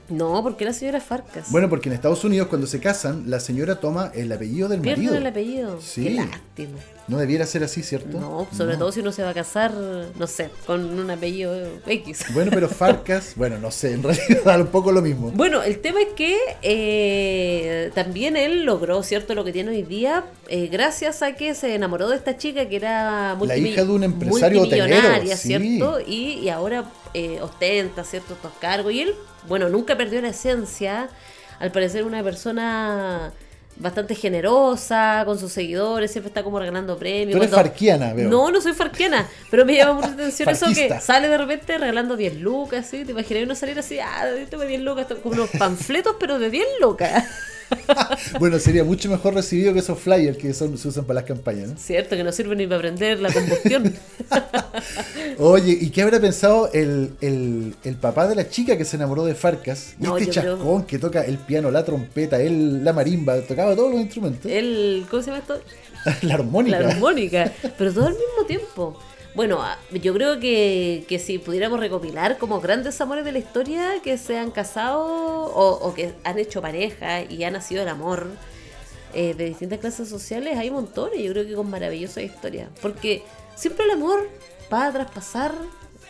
No, 0.08 0.42
porque 0.42 0.64
la 0.64 0.72
señora 0.72 1.00
Farcas. 1.00 1.50
Bueno, 1.50 1.68
porque 1.70 1.88
en 1.88 1.94
Estados 1.94 2.22
Unidos 2.24 2.48
cuando 2.48 2.66
se 2.66 2.80
casan, 2.80 3.30
la 3.30 3.40
señora 3.40 3.76
toma 3.80 4.10
el 4.14 4.30
apellido 4.32 4.68
del 4.68 4.80
Pierden 4.80 5.04
marido. 5.04 5.20
el 5.20 5.26
apellido. 5.26 5.80
Sí. 5.80 6.04
Qué 6.04 6.10
lástima. 6.10 6.78
No 7.08 7.18
debiera 7.18 7.44
ser 7.46 7.64
así, 7.64 7.82
¿cierto? 7.82 8.18
No, 8.20 8.46
sobre 8.56 8.74
No. 8.74 8.78
todo 8.80 8.92
si 8.92 9.00
uno 9.00 9.10
se 9.12 9.22
va 9.24 9.30
a 9.30 9.34
casar, 9.34 9.72
no 9.74 10.26
sé, 10.26 10.50
con 10.66 10.98
un 10.98 11.10
apellido 11.10 11.52
X. 11.86 12.26
Bueno, 12.32 12.50
pero 12.54 12.68
Farcas, 12.70 13.32
bueno, 13.36 13.58
no 13.58 13.70
sé, 13.72 13.92
en 13.94 14.02
realidad 14.04 14.38
da 14.44 14.56
un 14.58 14.68
poco 14.68 14.92
lo 14.92 15.02
mismo. 15.02 15.30
Bueno, 15.32 15.62
el 15.62 15.80
tema 15.80 16.00
es 16.00 16.08
que 16.14 16.38
eh, 16.96 17.90
también 17.94 18.36
él 18.36 18.64
logró, 18.64 19.02
¿cierto?, 19.02 19.34
lo 19.34 19.44
que 19.44 19.52
tiene 19.52 19.70
hoy 19.70 19.82
día, 19.82 20.24
eh, 20.48 20.68
gracias 20.68 21.22
a 21.22 21.32
que 21.34 21.54
se 21.54 21.74
enamoró 21.74 22.08
de 22.08 22.16
esta 22.16 22.36
chica 22.36 22.68
que 22.68 22.76
era 22.76 23.34
La 23.34 23.38
multimi- 23.38 23.68
hija 23.72 23.84
de 23.84 23.90
un 23.90 24.04
empresario 24.04 24.62
hotelero, 24.62 25.26
sí. 25.36 25.36
¿cierto? 25.36 25.98
Y, 26.00 26.38
y 26.40 26.48
ahora 26.50 26.84
eh, 27.14 27.38
ostenta, 27.42 28.04
¿cierto?, 28.04 28.34
estos 28.34 28.52
cargos. 28.60 28.92
Y 28.92 29.00
él, 29.02 29.14
bueno, 29.48 29.68
nunca 29.68 29.96
perdió 29.96 30.20
la 30.22 30.28
esencia, 30.28 31.08
al 31.58 31.72
parecer 31.72 32.04
una 32.04 32.22
persona 32.22 33.32
bastante 33.82 34.14
generosa 34.14 35.22
con 35.26 35.38
sus 35.38 35.52
seguidores, 35.52 36.10
siempre 36.12 36.28
está 36.28 36.42
como 36.42 36.58
regalando 36.58 36.96
premios. 36.96 37.32
Tú 37.32 37.36
eres 37.38 37.50
Cuando- 37.50 37.68
farquiana, 37.68 38.14
veo. 38.14 38.30
No, 38.30 38.50
no 38.50 38.60
soy 38.60 38.72
farquiana, 38.72 39.28
pero 39.50 39.64
me 39.66 39.76
llama 39.76 39.94
mucha 39.94 40.08
atención 40.12 40.48
eso 40.48 40.66
que 40.72 41.00
sale 41.00 41.28
de 41.28 41.36
repente 41.38 41.76
regalando 41.78 42.16
10 42.16 42.36
lucas, 42.36 42.86
¿sí? 42.86 43.04
¿Te 43.04 43.10
imaginas 43.12 43.42
uno 43.44 43.54
salir 43.54 43.78
así, 43.78 43.98
ah, 43.98 44.24
tengo 44.48 44.64
10 44.64 44.80
lucas, 44.80 45.06
como 45.22 45.34
unos 45.34 45.50
panfletos, 45.58 46.16
pero 46.18 46.38
de 46.38 46.48
10 46.50 46.66
lucas? 46.80 47.24
Bueno, 48.38 48.58
sería 48.58 48.84
mucho 48.84 49.10
mejor 49.10 49.34
recibido 49.34 49.72
que 49.72 49.80
esos 49.80 49.98
flyers 49.98 50.36
que 50.38 50.52
son, 50.54 50.76
se 50.78 50.88
usan 50.88 51.04
para 51.04 51.20
las 51.20 51.24
campañas, 51.28 51.68
¿no? 51.70 51.76
Cierto, 51.76 52.16
que 52.16 52.24
no 52.24 52.32
sirve 52.32 52.54
ni 52.56 52.66
para 52.66 52.76
aprender 52.78 53.20
la 53.20 53.32
combustión. 53.32 53.92
Oye, 55.38 55.76
¿y 55.80 55.90
qué 55.90 56.02
habrá 56.02 56.20
pensado 56.20 56.70
el, 56.72 57.12
el- 57.20 57.74
el 57.84 57.94
papá 57.96 58.26
de 58.28 58.34
la 58.34 58.48
chica 58.48 58.76
que 58.76 58.84
se 58.84 58.96
enamoró 58.96 59.24
de 59.24 59.34
Farcas? 59.34 59.94
No, 59.98 60.16
este 60.16 60.30
creo- 60.30 60.56
chascón 60.56 60.84
que 60.84 60.98
toca 60.98 61.22
el 61.24 61.38
piano, 61.38 61.70
la 61.70 61.84
trompeta, 61.84 62.40
él, 62.40 62.84
la 62.84 62.92
marimba, 62.92 63.40
tocaba 63.42 63.74
todos 63.74 63.92
los 63.92 64.00
instrumentos. 64.00 64.50
El, 64.50 65.04
¿Cómo 65.10 65.22
se 65.22 65.30
llama 65.30 65.40
esto? 65.40 65.60
la 66.26 66.34
armónica. 66.34 66.80
La 66.80 66.88
armónica, 66.90 67.52
pero 67.78 67.92
todo 67.92 68.06
al 68.06 68.14
mismo 68.14 68.46
tiempo. 68.46 68.98
Bueno, 69.34 69.62
ah, 69.62 69.78
yo 69.90 70.12
creo 70.12 70.38
que, 70.40 71.04
que 71.08 71.18
si 71.18 71.38
pudiéramos 71.38 71.80
recopilar 71.80 72.36
como 72.36 72.60
grandes 72.60 73.00
amores 73.00 73.24
de 73.24 73.32
la 73.32 73.38
historia 73.38 73.94
que 74.04 74.18
se 74.18 74.36
han 74.36 74.50
casado 74.50 75.02
o, 75.02 75.94
que 75.94 76.12
han 76.24 76.38
hecho 76.38 76.60
pareja 76.60 77.22
y 77.22 77.42
ha 77.44 77.50
nacido 77.50 77.82
el 77.82 77.88
amor 77.88 78.26
eh, 79.14 79.32
de 79.34 79.46
distintas 79.46 79.78
clases 79.78 80.08
sociales, 80.08 80.58
hay 80.58 80.70
montones, 80.70 81.22
yo 81.22 81.32
creo 81.32 81.46
que 81.46 81.54
con 81.54 81.70
maravillosas 81.70 82.24
historias. 82.24 82.68
Porque 82.82 83.22
siempre 83.56 83.86
el 83.86 83.92
amor 83.92 84.28
va 84.70 84.86
a 84.86 84.92
traspasar, 84.92 85.54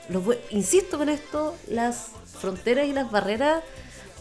los 0.08 0.24
insisto 0.50 0.98
con 0.98 1.08
esto, 1.08 1.54
las 1.68 2.08
fronteras 2.40 2.88
y 2.88 2.92
las 2.92 3.08
barreras 3.08 3.62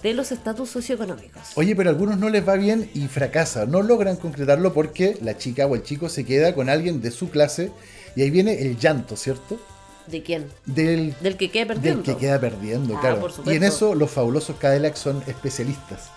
de 0.04 0.14
los 0.14 0.32
estatus 0.32 0.70
socioeconómicos. 0.70 1.42
Oye, 1.56 1.76
pero 1.76 1.90
a 1.90 1.94
algunos 1.94 2.20
no 2.20 2.30
les 2.30 2.48
va 2.48 2.56
bien 2.56 2.90
y 2.94 3.08
fracasa, 3.08 3.66
no 3.66 3.82
logran 3.82 4.16
concretarlo 4.16 4.74
porque 4.74 5.18
la 5.22 5.38
chica 5.38 5.66
o 5.66 5.76
el 5.76 5.82
chico 5.82 6.08
se 6.08 6.24
queda 6.24 6.54
con 6.54 6.70
alguien 6.70 7.02
de 7.02 7.10
su 7.10 7.30
clase 7.32 7.72
y 8.16 8.22
ahí 8.22 8.30
viene 8.30 8.62
el 8.62 8.78
llanto, 8.78 9.16
¿cierto? 9.16 9.60
¿De 10.08 10.24
quién? 10.24 10.46
Del, 10.66 11.14
Del 11.22 11.38
que 11.38 11.50
quede 11.52 11.66
perdiendo. 11.68 12.02
del 12.04 12.14
que 12.16 12.20
queda 12.20 12.40
perdiendo, 12.40 12.98
Ah, 12.98 13.02
claro. 13.02 13.20
por 13.22 13.32
Y 13.54 13.56
en 13.56 13.64
eso 13.64 13.96
los 13.96 14.10
fabulosos 14.12 14.56
Cadillacs 14.58 15.00
son 15.00 15.24
especialistas. 15.28 16.10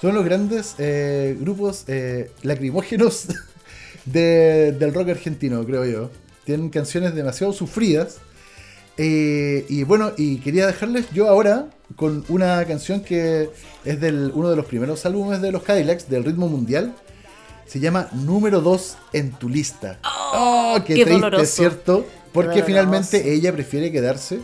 Son 0.00 0.14
los 0.14 0.24
grandes 0.24 0.74
eh, 0.78 1.36
grupos 1.40 1.84
eh, 1.88 2.30
lacrimógenos 2.42 3.26
de- 4.04 4.72
del 4.78 4.94
rock 4.94 5.08
argentino, 5.10 5.64
creo 5.64 5.84
yo. 5.84 6.10
Tienen 6.44 6.70
canciones 6.70 7.14
demasiado 7.14 7.52
sufridas. 7.52 8.18
Eh, 8.96 9.64
y 9.68 9.84
bueno, 9.84 10.12
y 10.16 10.38
quería 10.38 10.66
dejarles 10.66 11.10
yo 11.12 11.28
ahora 11.28 11.66
con 11.96 12.24
una 12.28 12.64
canción 12.66 13.00
que 13.00 13.48
es 13.84 14.00
del 14.00 14.32
uno 14.34 14.50
de 14.50 14.56
los 14.56 14.66
primeros 14.66 15.04
álbumes 15.06 15.40
de 15.40 15.52
los 15.52 15.62
Cadillacs, 15.62 16.08
del 16.08 16.24
ritmo 16.24 16.48
mundial. 16.48 16.94
Se 17.68 17.80
llama 17.80 18.08
Número 18.12 18.60
2 18.60 18.96
en 19.12 19.32
tu 19.32 19.48
lista. 19.48 19.98
Oh, 20.34 20.76
qué, 20.86 20.94
qué 20.94 21.04
triste, 21.04 21.12
doloroso. 21.12 21.44
¿cierto? 21.46 22.06
Porque 22.32 22.48
doloroso. 22.48 22.66
finalmente 22.66 23.32
ella 23.32 23.52
prefiere 23.52 23.92
quedarse 23.92 24.40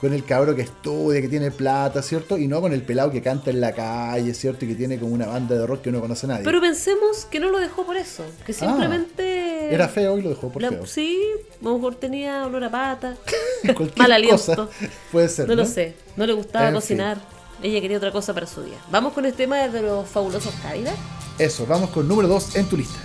con 0.00 0.12
el 0.12 0.24
cabro 0.26 0.54
que 0.54 0.60
estudia, 0.62 1.22
que 1.22 1.28
tiene 1.28 1.50
plata, 1.50 2.02
¿cierto? 2.02 2.36
Y 2.36 2.48
no 2.48 2.60
con 2.60 2.74
el 2.74 2.82
pelado 2.82 3.10
que 3.10 3.22
canta 3.22 3.48
en 3.50 3.62
la 3.62 3.72
calle, 3.72 4.34
¿cierto? 4.34 4.66
Y 4.66 4.68
que 4.68 4.74
tiene 4.74 4.98
como 4.98 5.14
una 5.14 5.26
banda 5.26 5.56
de 5.56 5.66
rock 5.66 5.80
que 5.82 5.90
no 5.90 6.00
conoce 6.02 6.26
a 6.26 6.28
nadie. 6.28 6.44
Pero 6.44 6.60
pensemos 6.60 7.24
que 7.24 7.40
no 7.40 7.50
lo 7.50 7.58
dejó 7.58 7.86
por 7.86 7.96
eso. 7.96 8.22
Que 8.44 8.52
simplemente. 8.52 9.72
Era 9.74 9.88
feo 9.88 10.18
y 10.18 10.22
lo 10.22 10.28
dejó 10.28 10.50
por 10.52 10.60
la- 10.60 10.68
feo. 10.68 10.86
Sí, 10.86 11.18
a 11.60 11.64
lo 11.64 11.76
mejor 11.76 11.94
tenía 11.94 12.46
olor 12.46 12.62
a 12.64 12.70
pata. 12.70 13.16
Mal 13.96 14.12
aliento. 14.12 14.36
cosa 14.36 14.68
puede 15.10 15.28
ser. 15.30 15.48
No 15.48 15.54
lo 15.54 15.64
sé. 15.64 15.94
No 16.16 16.26
le 16.26 16.34
gustaba 16.34 16.68
En 16.68 16.74
cocinar. 16.74 17.18
Ella 17.62 17.80
quería 17.80 17.96
otra 17.96 18.12
cosa 18.12 18.34
para 18.34 18.46
su 18.46 18.62
día. 18.62 18.78
Vamos 18.90 19.12
con 19.12 19.24
el 19.24 19.32
tema 19.34 19.56
de 19.68 19.82
los 19.82 20.08
fabulosos 20.08 20.54
Cadillacs. 20.62 20.98
Eso, 21.38 21.66
vamos 21.66 21.90
con 21.90 22.06
número 22.06 22.28
2 22.28 22.56
en 22.56 22.68
tu 22.68 22.76
lista. 22.76 22.98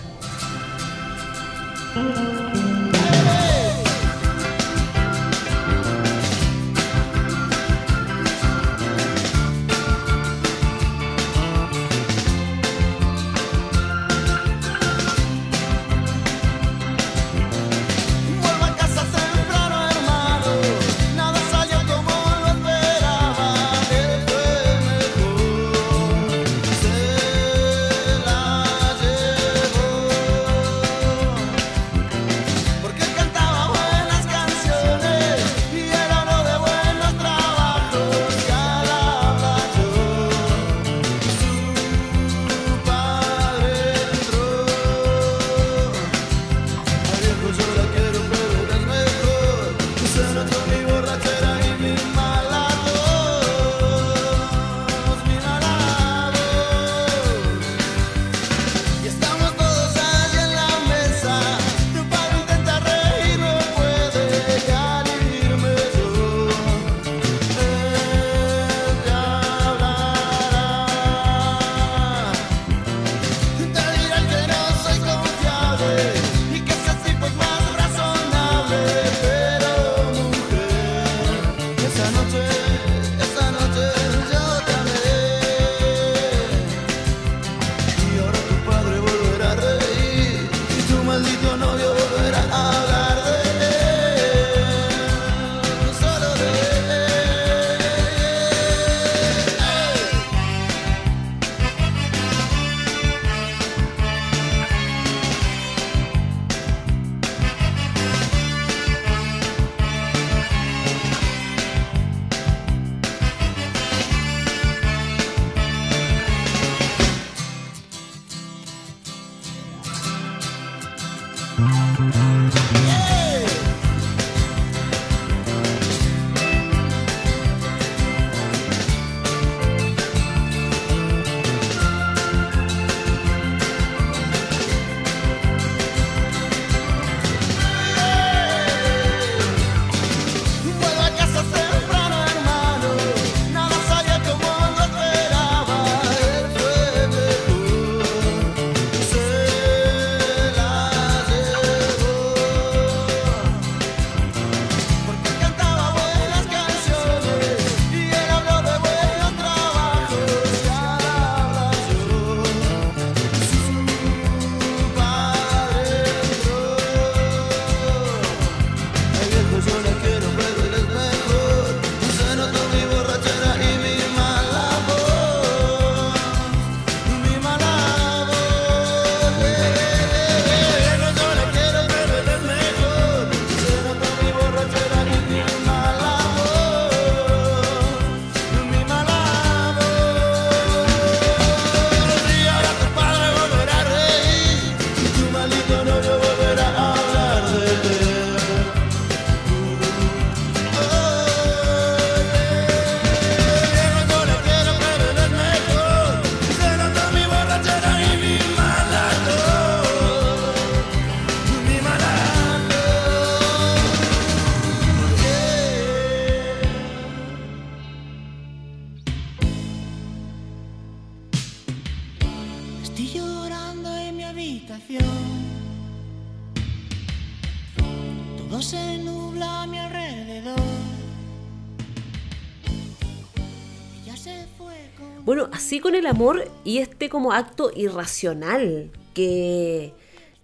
Bueno, 235.31 235.47
así 235.53 235.79
con 235.79 235.95
el 235.95 236.07
amor 236.07 236.43
y 236.65 236.79
este 236.79 237.07
como 237.07 237.31
acto 237.31 237.71
irracional 237.73 238.91
que, 239.13 239.93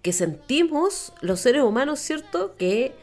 que 0.00 0.14
sentimos 0.14 1.12
los 1.20 1.40
seres 1.40 1.62
humanos, 1.62 2.00
¿cierto? 2.00 2.54
Que 2.56 2.94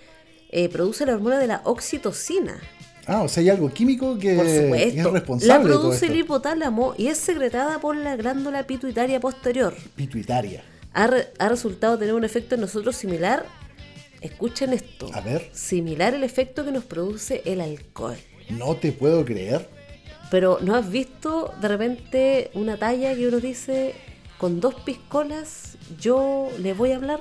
eh, 0.50 0.67
produce 0.69 1.06
la 1.06 1.13
hormona 1.13 1.38
de 1.38 1.45
la 1.45 1.62
oxitocina. 1.63 2.60
Ah, 3.06 3.21
o 3.21 3.28
sea, 3.28 3.41
hay 3.43 3.52
algo 3.52 3.71
químico 3.71 4.17
que 4.17 4.34
Por 4.36 4.48
es. 4.48 4.95
La 4.95 5.12
responsable 5.12 5.63
de 5.63 5.69
todo 5.69 5.82
produce 5.82 6.06
esto. 6.08 6.13
el 6.15 6.19
hipotálamo 6.21 6.95
y 6.98 7.06
es 7.06 7.19
secretada 7.19 7.80
por 7.80 7.95
la 7.95 8.15
glándula 8.15 8.65
pituitaria 8.65 9.19
posterior. 9.19 9.76
Pituitaria. 9.95 10.63
Ha, 10.91 11.06
re- 11.06 11.28
ha 11.38 11.50
resultado 11.50 12.00
tener 12.00 12.15
un 12.15 12.24
efecto 12.24 12.56
en 12.56 12.62
nosotros 12.62 12.95
similar. 12.95 13.45
Escuchen 14.21 14.74
esto. 14.74 15.12
A 15.13 15.21
ver. 15.21 15.52
Similar 15.54 16.15
el 16.15 16.24
efecto 16.24 16.65
que 16.65 16.71
nos 16.71 16.84
produce 16.84 17.43
el 17.45 17.62
alcohol. 17.62 18.17
No 18.50 18.76
te 18.76 18.91
puedo 18.91 19.24
creer. 19.24 19.74
Pero 20.31 20.57
¿no 20.61 20.75
has 20.75 20.89
visto 20.89 21.53
de 21.61 21.67
repente 21.67 22.51
una 22.53 22.77
talla 22.77 23.13
que 23.15 23.27
uno 23.27 23.39
dice, 23.39 23.95
con 24.38 24.59
dos 24.59 24.75
piscolas 24.75 25.77
yo 25.99 26.49
le 26.59 26.73
voy 26.73 26.91
a 26.91 26.95
hablar? 26.97 27.19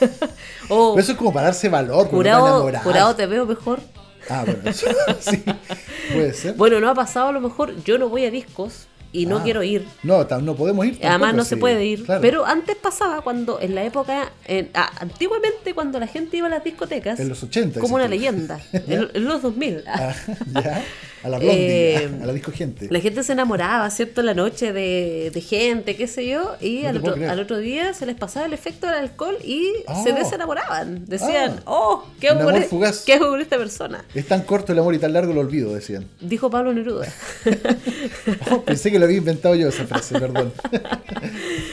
o 0.68 0.94
Pero 0.94 1.00
eso 1.00 1.12
es 1.12 1.18
como 1.18 1.32
para 1.32 1.46
darse 1.46 1.68
valor, 1.68 2.08
enamorar. 2.12 2.82
jurado 2.82 3.16
te 3.16 3.26
veo 3.26 3.46
mejor. 3.46 3.80
Ah, 4.28 4.42
bueno, 4.44 4.60
eso 4.70 4.86
sí, 5.20 5.42
puede 6.12 6.32
ser. 6.34 6.54
Bueno, 6.54 6.80
no 6.80 6.88
ha 6.90 6.94
pasado 6.94 7.28
a 7.28 7.32
lo 7.32 7.40
mejor, 7.40 7.74
yo 7.84 7.96
no 7.98 8.08
voy 8.08 8.24
a 8.24 8.30
discos 8.30 8.86
y 9.12 9.26
no 9.26 9.38
Ah. 9.38 9.42
quiero 9.44 9.62
ir. 9.62 9.86
No, 10.02 10.24
no 10.24 10.56
podemos 10.56 10.84
ir. 10.84 10.94
Además 11.00 11.10
tampoco, 11.20 11.36
no 11.36 11.44
se 11.44 11.54
sí, 11.54 11.60
puede 11.60 11.84
ir. 11.86 12.04
claro. 12.04 12.20
Pero 12.20 12.44
antes 12.44 12.76
pasaba 12.76 13.22
cuando, 13.22 13.60
en 13.60 13.74
la 13.74 13.84
época, 13.84 14.32
en- 14.46 14.70
ah, 14.74 14.90
antiguamente 15.00 15.74
cuando 15.74 15.98
la 16.00 16.06
gente 16.08 16.36
iba 16.36 16.48
a 16.48 16.50
las 16.50 16.64
discotecas, 16.64 17.18
En 17.20 17.28
los 17.28 17.42
80. 17.42 17.80
como 17.80 17.94
una 17.94 18.08
leyenda, 18.08 18.60
en, 18.72 19.08
en 19.14 19.24
los 19.24 19.42
2000. 19.42 19.84
Ah, 19.86 20.12
ya, 20.54 20.82
a 21.22 21.28
la 21.28 21.38
blondie, 21.38 21.96
Eh, 21.96 22.10
a 22.22 22.26
la 22.26 22.32
disco 22.32 22.52
gente. 22.52 22.88
La 22.90 23.00
gente 23.00 23.22
se 23.22 23.32
enamoraba, 23.32 23.88
¿cierto? 23.90 24.22
La 24.22 24.34
noche 24.34 24.72
de, 24.72 25.30
de 25.32 25.40
gente, 25.40 25.96
qué 25.96 26.06
sé 26.06 26.26
yo, 26.26 26.56
y 26.60 26.82
No 26.82 26.88
al 26.90 26.96
otro, 26.98 27.14
creer. 27.14 27.30
al 27.30 27.40
otro 27.40 27.58
día 27.58 27.92
se 27.94 28.06
les 28.06 28.16
pasaba 28.16 28.46
el 28.46 28.52
efecto 28.52 28.86
del 28.86 28.96
alcohol 28.96 29.36
y 29.44 29.72
Oh. 29.86 30.02
se 30.04 30.12
desenamoraban. 30.12 31.04
Decían, 31.06 31.56
Ah. 31.60 31.62
oh, 31.66 32.04
¿qué 32.20 32.28
amor 32.30 32.62
fugaz. 32.64 33.04
¿qué 33.04 33.18
con 33.18 33.40
esta 33.40 33.56
persona? 33.58 34.04
Es 34.14 34.26
tan 34.26 34.42
corto 34.42 34.72
el 34.72 34.78
amor 34.78 34.94
y 34.94 34.98
tan 34.98 35.12
largo 35.12 35.32
el 35.32 35.38
olvido, 35.38 35.74
decían. 35.74 36.06
Dijo 36.20 36.50
Pablo 36.50 36.72
Neruda. 36.72 37.06
Oh, 38.50 38.62
pensé 38.62 38.90
que 38.90 38.98
lo 38.98 39.04
había 39.04 39.18
inventado 39.18 39.54
yo 39.54 39.68
esa 39.68 39.86
frase, 39.86 40.18
perdón. 40.18 40.52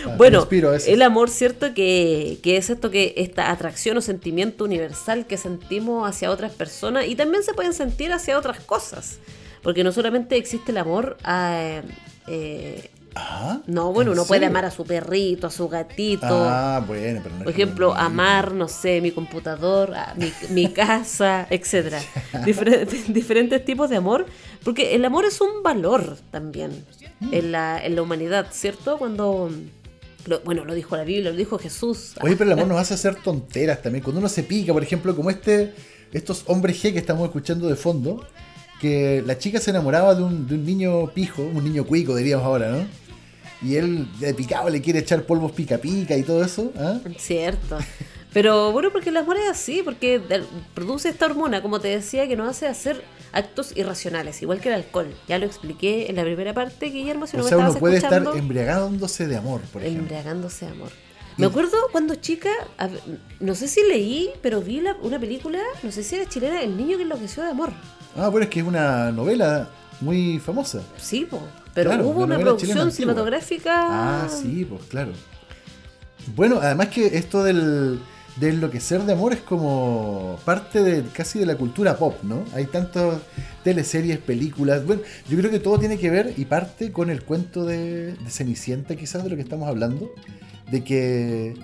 Ah, 0.06 0.16
Bueno, 0.18 0.48
el 0.88 1.02
amor, 1.02 1.30
¿cierto? 1.30 1.74
Que, 1.74 2.38
que 2.44 2.58
es 2.58 2.70
esto 2.70 2.92
que 2.92 3.14
esta 3.18 3.52
atracción 3.52 3.98
o 3.98 4.02
sentimiento 4.02 4.64
universal 4.64 5.26
que 5.26 5.38
sentimos 5.38 6.08
hacia 6.08 6.30
otras 6.32 6.52
personas 6.52 7.08
y 7.08 7.16
también 7.16 7.44
se 7.44 7.54
pueden 7.54 7.74
sentir 7.74 8.12
hacia 8.12 8.38
otras 8.38 8.60
cosas. 8.60 9.18
Porque 9.64 9.84
no 9.84 9.92
solamente 9.92 10.36
existe 10.38 10.72
el 10.72 10.78
amor 10.78 11.18
a... 11.24 11.82
eh, 12.28 12.90
Ah, 13.16 13.60
no, 13.68 13.94
bueno, 13.94 14.12
¿en 14.12 14.18
uno 14.18 14.26
puede 14.26 14.48
amar 14.48 14.66
a 14.66 14.72
su 14.72 14.86
perrito, 14.86 15.46
a 15.46 15.52
su 15.52 15.70
gatito. 15.70 16.26
Ah, 16.28 16.84
bueno, 16.88 17.20
pero 17.22 17.36
no 17.36 17.44
Por 17.44 17.54
ejemplo, 17.54 17.94
amar, 17.94 18.54
no 18.56 18.68
sé, 18.68 19.02
mi 19.02 19.12
computador, 19.12 19.94
mi, 20.18 20.34
mi 20.50 20.68
casa, 20.74 21.46
etcétera. 21.52 22.02
Diferentes, 22.44 23.14
diferentes 23.14 23.64
tipos 23.64 23.92
de 23.92 23.98
amor, 23.98 24.26
porque 24.64 24.96
el 24.96 25.06
amor 25.06 25.26
es 25.26 25.40
un 25.42 25.62
valor 25.62 26.18
también 26.32 26.86
Mm. 27.20 27.34
en 27.36 27.52
la, 27.52 27.86
en 27.86 27.96
la 27.96 28.02
humanidad, 28.02 28.48
¿cierto? 28.52 28.98
Cuando, 28.98 29.52
lo- 30.26 30.40
bueno, 30.40 30.66
lo 30.66 30.74
dijo 30.74 30.98
la 30.98 31.04
Biblia, 31.04 31.30
lo 31.30 31.38
dijo 31.38 31.60
Jesús. 31.60 32.16
Oye, 32.20 32.36
pero 32.36 32.52
el 32.52 32.58
amor 32.58 32.68
nos 32.70 32.80
hace 32.80 32.96
hacer 32.96 33.16
tonteras 33.22 33.80
también. 33.84 34.04
Cuando 34.04 34.20
uno 34.20 34.28
se 34.28 34.42
pica, 34.42 34.74
por 34.74 34.82
ejemplo, 34.82 35.16
como 35.16 35.30
este, 35.30 35.72
estos 36.12 36.44
hombres 36.48 36.84
G 36.84 36.92
que 36.94 36.98
estamos 36.98 37.26
escuchando 37.26 37.68
de 37.70 37.76
fondo, 37.76 38.26
que 38.84 39.24
la 39.26 39.38
chica 39.38 39.62
se 39.62 39.70
enamoraba 39.70 40.14
de 40.14 40.24
un, 40.24 40.46
de 40.46 40.56
un 40.56 40.66
niño 40.66 41.08
pijo, 41.14 41.42
un 41.42 41.64
niño 41.64 41.86
cuico, 41.86 42.16
diríamos 42.18 42.46
ahora, 42.46 42.70
¿no? 42.70 42.86
Y 43.62 43.78
él 43.78 44.06
de 44.20 44.34
picado 44.34 44.70
le 44.70 44.82
quiere 44.82 45.00
echar 45.00 45.24
polvos 45.24 45.54
pica 45.54 45.78
pica 45.78 46.18
y 46.18 46.24
todo 46.24 46.44
eso. 46.44 46.74
¿ah? 46.78 47.00
Cierto. 47.18 47.78
Pero 48.34 48.74
bueno, 48.74 48.90
porque 48.92 49.08
el 49.10 49.16
amor 49.16 49.38
es 49.38 49.50
así, 49.50 49.82
porque 49.86 50.22
produce 50.74 51.08
esta 51.08 51.28
hormona, 51.28 51.62
como 51.62 51.80
te 51.80 51.88
decía, 51.88 52.28
que 52.28 52.36
nos 52.36 52.50
hace 52.50 52.68
hacer 52.68 53.02
actos 53.32 53.72
irracionales, 53.78 54.42
igual 54.42 54.60
que 54.60 54.68
el 54.68 54.76
alcohol. 54.76 55.16
Ya 55.30 55.38
lo 55.40 55.46
expliqué 55.46 56.08
en 56.10 56.18
la 56.18 56.24
primera 56.24 56.54
parte, 56.54 56.88
Guillermo, 56.88 57.26
si 57.26 57.38
no 57.38 57.44
o 57.44 57.46
me 57.46 57.50
sea, 57.50 57.58
uno 57.60 57.68
estabas 57.68 57.80
puede 57.80 57.98
estar 57.98 58.22
embriagándose 58.36 59.28
de 59.28 59.38
amor, 59.38 59.62
por 59.72 59.82
ejemplo. 59.82 60.02
Embriagándose 60.02 60.66
de 60.66 60.72
amor. 60.72 60.90
Y- 61.38 61.42
Me 61.42 61.48
acuerdo 61.48 61.78
cuando 61.92 62.16
chica, 62.16 62.50
no 63.40 63.56
sé 63.56 63.68
si 63.68 63.82
leí, 63.88 64.30
pero 64.42 64.62
vi 64.62 64.82
la- 64.82 64.98
una 65.02 65.20
película, 65.20 65.60
no 65.82 65.92
sé 65.92 66.04
si 66.04 66.16
era 66.16 66.28
chilena, 66.28 66.62
El 66.62 66.76
niño 66.76 66.98
que 66.98 67.04
enloqueció 67.04 67.44
de 67.44 67.50
amor. 67.50 67.72
Ah, 68.16 68.28
bueno, 68.30 68.44
es 68.46 68.50
que 68.50 68.60
es 68.60 68.66
una 68.66 69.12
novela 69.12 69.70
muy 70.02 70.40
famosa. 70.40 70.82
Sí, 70.98 71.26
po, 71.26 71.42
pero 71.74 71.90
Claro, 71.90 72.08
hubo 72.08 72.24
una 72.24 72.38
producción 72.38 72.92
cinematográfica. 72.92 74.24
Ah, 74.24 74.30
sí, 74.30 74.66
pues 74.66 74.84
claro. 74.84 75.12
Bueno, 76.36 76.60
además 76.62 76.88
que 76.90 77.18
esto 77.18 77.44
del, 77.44 78.00
de 78.38 78.50
enloquecer 78.50 79.02
de 79.04 79.14
amor 79.14 79.34
es 79.34 79.42
como 79.42 80.40
parte 80.46 80.84
de 80.84 81.04
casi 81.12 81.40
de 81.40 81.46
la 81.46 81.56
cultura 81.56 81.98
pop, 81.98 82.16
¿no? 82.24 82.44
Hay 82.54 82.66
tantas 82.66 83.20
teleseries, 83.64 84.20
películas. 84.20 84.86
Bueno, 84.86 85.02
yo 85.30 85.38
creo 85.38 85.52
que 85.52 85.60
todo 85.60 85.80
tiene 85.80 85.98
que 85.98 86.10
ver 86.10 86.34
y 86.38 86.46
parte 86.46 86.92
con 86.92 87.10
el 87.10 87.24
cuento 87.24 87.66
de, 87.66 88.14
de 88.14 88.30
Cenicienta, 88.30 88.96
quizás 88.96 89.24
de 89.24 89.30
lo 89.30 89.36
que 89.36 89.42
estamos 89.42 89.68
hablando, 89.68 90.12
de 90.72 90.84
que 90.84 91.56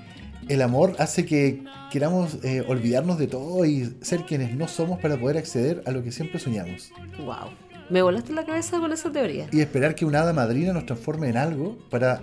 el 0.48 0.62
amor 0.62 0.96
hace 1.00 1.26
que 1.26 1.64
queramos 1.91 2.38
eh, 2.43 2.63
olvidarnos 2.67 3.17
de 3.17 3.28
todo 3.28 3.65
y 3.65 3.95
ser 4.02 4.21
quienes 4.21 4.56
no 4.56 4.67
somos 4.67 4.99
para 4.99 5.17
poder 5.19 5.38
acceder 5.38 5.82
a 5.86 5.91
lo 5.91 6.04
que 6.04 6.12
siempre 6.12 6.39
soñamos. 6.39 6.91
Wow. 7.17 7.49
Me 7.89 8.02
volaste 8.02 8.34
la 8.34 8.45
cabeza 8.45 8.80
con 8.80 8.93
esa 8.93 9.12
teoría. 9.12 9.47
Y 9.52 9.62
esperar 9.62 9.95
que 9.95 10.06
una 10.06 10.21
hada 10.21 10.34
madrina 10.34 10.73
nos 10.73 10.86
transforme 10.86 11.30
en 11.30 11.38
algo 11.38 11.78
para 11.89 12.21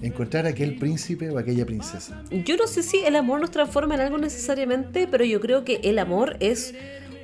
encontrar 0.00 0.46
aquel 0.46 0.76
príncipe 0.76 1.28
o 1.30 1.38
aquella 1.38 1.66
princesa. 1.66 2.22
Yo 2.30 2.56
no 2.56 2.66
sé 2.66 2.82
si 2.82 2.98
el 2.98 3.16
amor 3.16 3.40
nos 3.40 3.50
transforma 3.50 3.96
en 3.96 4.02
algo 4.02 4.18
necesariamente, 4.18 5.08
pero 5.10 5.24
yo 5.24 5.40
creo 5.40 5.64
que 5.64 5.80
el 5.82 5.98
amor 5.98 6.36
es 6.38 6.74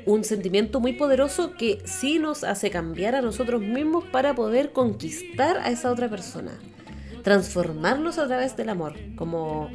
un 0.07 0.25
sentimiento 0.25 0.81
muy 0.81 0.93
poderoso 0.95 1.53
que 1.53 1.79
sí 1.85 2.19
nos 2.19 2.45
hace 2.45 2.71
cambiar 2.71 3.15
a 3.15 3.23
nosotros 3.23 3.63
mismos 3.63 4.05
para 4.05 4.35
poder 4.35 4.73
conquistar 4.73 5.59
a 5.59 5.71
esa 5.71 5.91
otra 5.91 6.09
persona. 6.11 6.53
Transformarnos 7.23 8.19
a 8.19 8.27
través 8.27 8.57
del 8.57 8.69
amor. 8.69 8.95
Como. 9.17 9.71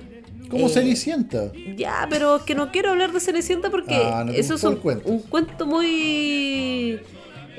Como 0.50 0.68
eh, 0.68 0.70
Cenicienta. 0.70 1.52
Ya, 1.78 2.08
pero 2.10 2.38
es 2.38 2.44
que 2.44 2.56
no 2.56 2.72
quiero 2.72 2.90
hablar 2.92 3.12
de 3.14 3.20
Cenicienta 3.20 3.70
porque 3.70 3.96
Ah, 3.96 4.24
no 4.26 4.32
eso 4.32 4.56
es 4.56 4.64
un 4.64 4.78
cuento. 4.78 5.08
un 5.10 5.20
cuento 5.20 5.66
muy 5.66 7.00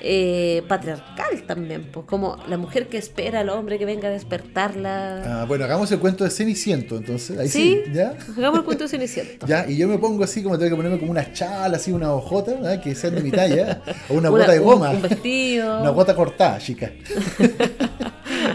eh, 0.03 0.63
patriarcal 0.67 1.43
también. 1.47 1.85
Pues 1.93 2.07
como 2.07 2.39
la 2.49 2.57
mujer 2.57 2.89
que 2.89 2.97
espera 2.99 3.41
al 3.41 3.49
hombre 3.51 3.79
que 3.79 3.85
venga 3.85 4.09
a 4.09 4.11
despertarla. 4.11 5.43
Ah, 5.43 5.45
bueno, 5.47 5.65
hagamos 5.67 5.93
el 5.93 5.99
cuento 5.99 6.25
de 6.25 6.31
Ceniciento, 6.31 6.97
entonces. 6.97 7.39
Ahí 7.39 7.49
sí, 7.49 7.81
sí, 7.85 7.93
¿ya? 7.93 8.17
hagamos 8.37 8.61
el 8.61 8.65
cuento 8.65 8.85
de 8.85 8.89
Cenicienta. 8.91 9.47
Ya, 9.47 9.67
y 9.69 9.77
yo 9.77 9.87
me 9.89 9.99
pongo 9.99 10.25
así 10.25 10.43
como 10.43 10.59
tengo 10.59 10.71
que 10.71 10.77
ponerme 10.77 10.99
como 10.99 11.11
una 11.13 11.33
chala, 11.33 11.77
así 11.77 11.93
una 11.93 12.13
hojota, 12.13 12.81
que 12.81 12.95
sean 12.95 13.15
de 13.15 13.23
mi 13.23 13.31
talla, 13.31 13.83
o 14.09 14.15
una, 14.15 14.31
Una- 14.31 14.41
bota 14.41 14.53
de 14.53 14.59
goma. 14.59 14.91
Un, 14.91 15.03
vestido. 15.03 15.81
Una 15.83 15.91
bota 15.91 16.15
cortada, 16.17 16.59
chica. 16.59 16.91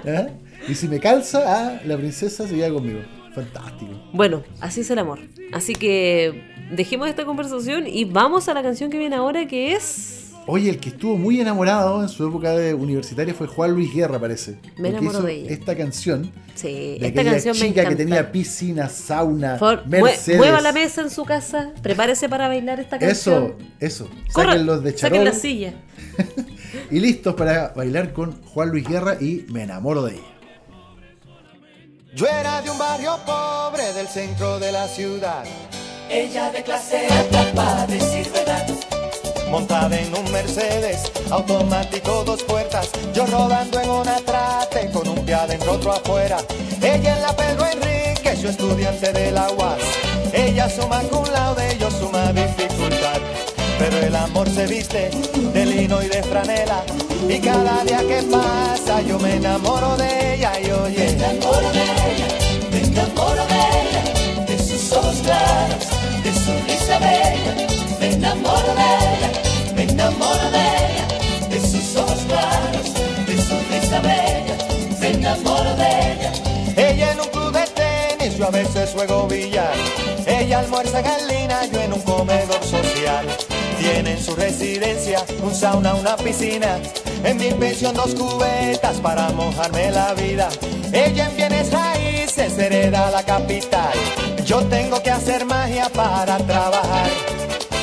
¿Ah? 0.07 0.27
Y 0.67 0.73
si 0.75 0.87
me 0.87 0.99
calza, 0.99 1.43
ah, 1.45 1.79
la 1.85 1.95
princesa 1.97 2.47
se 2.47 2.55
queda 2.55 2.69
conmigo. 2.71 3.01
Fantástico. 3.35 3.91
Bueno, 4.13 4.43
así 4.61 4.81
es 4.81 4.89
el 4.89 4.99
amor. 4.99 5.19
Así 5.51 5.73
que 5.73 6.41
dejemos 6.71 7.09
esta 7.09 7.25
conversación 7.25 7.85
y 7.85 8.05
vamos 8.05 8.47
a 8.47 8.53
la 8.53 8.63
canción 8.63 8.89
que 8.89 8.97
viene 8.97 9.15
ahora 9.17 9.45
que 9.47 9.73
es... 9.73 10.21
Oye, 10.47 10.69
el 10.69 10.77
que 10.77 10.89
estuvo 10.89 11.17
muy 11.17 11.41
enamorado 11.41 12.03
en 12.03 12.07
su 12.09 12.27
época 12.27 12.51
de 12.51 12.75
universitaria 12.75 13.33
fue 13.33 13.47
Juan 13.47 13.71
Luis 13.71 13.91
Guerra, 13.93 14.19
parece. 14.19 14.59
Me 14.77 14.89
hizo 14.89 15.23
de 15.23 15.33
ella. 15.33 15.49
Esta 15.51 15.75
canción 15.75 16.31
Sí, 16.53 16.97
de 16.99 17.07
esta 17.07 17.23
canción 17.23 17.57
me 17.59 17.67
chica 17.67 17.85
que 17.89 17.95
tenía 17.95 18.31
piscina, 18.31 18.87
sauna, 18.87 19.57
Por 19.57 19.87
Mercedes. 19.87 20.37
mueva 20.37 20.61
la 20.61 20.71
mesa 20.71 21.01
en 21.01 21.09
su 21.09 21.25
casa, 21.25 21.73
prepárese 21.81 22.29
para 22.29 22.47
bailar 22.47 22.79
esta 22.79 22.99
canción. 22.99 23.55
Eso, 23.79 24.05
eso. 24.05 24.09
Corra, 24.31 24.51
Sáquenlos 24.51 24.83
de 24.83 24.91
saquen 24.91 25.11
charol 25.13 25.25
la 25.25 25.33
silla. 25.33 25.73
y 26.91 26.99
listos 26.99 27.33
para 27.33 27.73
bailar 27.75 28.13
con 28.13 28.39
Juan 28.43 28.69
Luis 28.69 28.87
Guerra 28.87 29.17
y 29.19 29.45
Me 29.49 29.63
enamoro 29.63 30.03
de 30.03 30.13
ella. 30.13 30.34
Yo 32.15 32.27
era 32.27 32.61
de 32.61 32.69
un 32.69 32.77
barrio 32.77 33.19
pobre 33.25 33.91
del 33.91 34.07
centro 34.07 34.57
de 34.57 34.71
la 34.71 34.87
ciudad, 34.87 35.43
Ella 36.09 36.49
de 36.49 36.63
clase 36.63 37.07
alta 37.07 37.51
para 37.53 37.85
decir 37.87 38.31
verdad. 38.31 38.65
montada 39.49 39.99
en 39.99 40.15
un 40.15 40.31
Mercedes, 40.31 41.11
automático 41.29 42.23
dos 42.23 42.41
puertas, 42.43 42.89
yo 43.13 43.25
rodando 43.25 43.81
en 43.81 43.89
una 43.89 44.15
trate 44.21 44.89
con 44.91 45.09
un 45.09 45.25
pie 45.25 45.35
adentro 45.35 45.73
otro 45.73 45.91
afuera. 45.91 46.37
Ella 46.81 47.17
en 47.17 47.21
la 47.21 47.35
Pedro 47.35 47.65
Enrique, 47.65 48.37
yo 48.41 48.49
estudiante 48.49 49.11
de 49.11 49.31
la 49.33 49.51
UAS. 49.51 49.81
Ella 50.31 50.69
suma 50.69 51.01
cum 51.09 51.25
laude, 51.33 51.77
yo 51.77 51.91
suma 51.91 52.31
dificultad. 52.31 53.19
Pero 53.77 53.97
el 53.97 54.15
amor 54.15 54.49
se 54.49 54.65
viste 54.67 55.09
de 55.53 55.65
lino 55.65 56.01
y 56.01 56.07
de 56.07 56.23
franela. 56.23 56.83
Y 57.27 57.39
cada 57.39 57.83
día 57.83 57.99
que 58.07 58.23
pasa 58.23 59.01
yo 59.01 59.19
me 59.19 59.35
enamoro 59.35 59.97
de 59.97 60.35
ella 60.35 60.51
y 60.59 60.71
oye. 60.71 60.97
Me 60.97 61.09
enamoro 61.11 61.71
de 61.71 61.83
ella, 61.83 62.27
me 62.71 62.79
enamoro 62.83 63.45
de 63.47 63.61
ella, 63.81 64.45
de 64.45 64.57
sus 64.57 64.91
ojos 64.93 65.17
claros, 65.23 65.85
de 66.23 66.33
su 66.33 66.51
risa 66.67 66.99
bella. 66.99 67.67
Me 67.99 68.13
enamoro 68.13 68.73
de 68.75 68.89
ella, 69.03 69.31
me 69.75 69.83
enamoro 69.83 70.51
de 70.51 70.59
ella, 70.59 71.47
de 71.49 71.59
sus 71.59 71.95
ojos 71.97 72.19
claros, 72.27 72.93
de 73.27 73.37
su 73.37 73.55
risa 73.71 73.99
bella. 73.99 74.57
Me 74.99 75.11
enamoro 75.11 75.75
de 75.75 75.87
ella. 76.13 76.31
Ella 76.77 77.11
en 77.11 77.19
un 77.19 77.27
club 77.27 77.51
de 77.51 77.65
tenis, 77.67 78.37
yo 78.37 78.47
a 78.47 78.51
veces 78.51 78.91
juego 78.93 79.27
billar. 79.27 79.73
Ella 80.25 80.59
almuerza 80.59 80.99
en 80.99 81.05
Galina, 81.05 81.65
yo 81.65 81.81
en 81.81 81.93
un 81.93 82.01
comedor 82.01 82.63
social. 82.63 83.25
Tiene 83.79 84.13
en 84.13 84.23
su 84.23 84.35
residencia 84.35 85.23
un 85.43 85.53
sauna, 85.53 85.95
una 85.95 86.15
piscina. 86.17 86.79
En 87.23 87.37
mi 87.37 87.51
pensión 87.51 87.93
dos 87.93 88.15
cubetas 88.15 88.97
para 88.97 89.29
mojarme 89.29 89.91
la 89.91 90.13
vida. 90.13 90.49
Ella 90.91 91.27
en 91.29 91.35
bienes 91.35 91.71
raíces 91.71 92.57
hereda 92.57 93.11
la 93.11 93.23
capital. 93.23 93.93
Yo 94.45 94.63
tengo 94.65 95.01
que 95.01 95.11
hacer 95.11 95.45
magia 95.45 95.89
para 95.89 96.37
trabajar. 96.37 97.09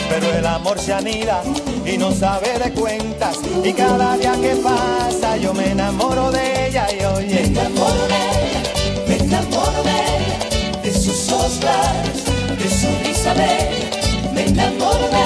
Pero 0.08 0.30
el 0.38 0.46
amor 0.46 0.78
se 0.78 0.92
anida 0.92 1.42
y 1.86 1.96
no 1.96 2.12
sabe 2.12 2.58
de 2.58 2.70
cuentas. 2.72 3.38
Y 3.64 3.72
cada 3.72 4.16
día 4.16 4.32
que 4.40 4.56
pasa 4.56 5.36
yo 5.38 5.54
me 5.54 5.70
enamoro 5.72 6.30
de 6.30 6.68
ella 6.68 6.86
y 6.92 7.04
oye. 7.04 7.34
Me 7.34 7.46
enamoro 7.46 8.06
de 8.08 8.16
ella, 8.42 8.62
me 9.08 9.16
enamoro 9.16 9.82
de 9.82 9.90
ella, 9.90 10.82
de 10.82 10.92
sus 10.92 11.32
ojos 11.32 11.60
de 11.60 12.70
su 12.70 12.88
risa 13.04 13.32
bella. 13.34 14.32
Me 14.34 14.46
enamoro 14.46 15.08
de 15.08 15.16
ella, 15.16 15.21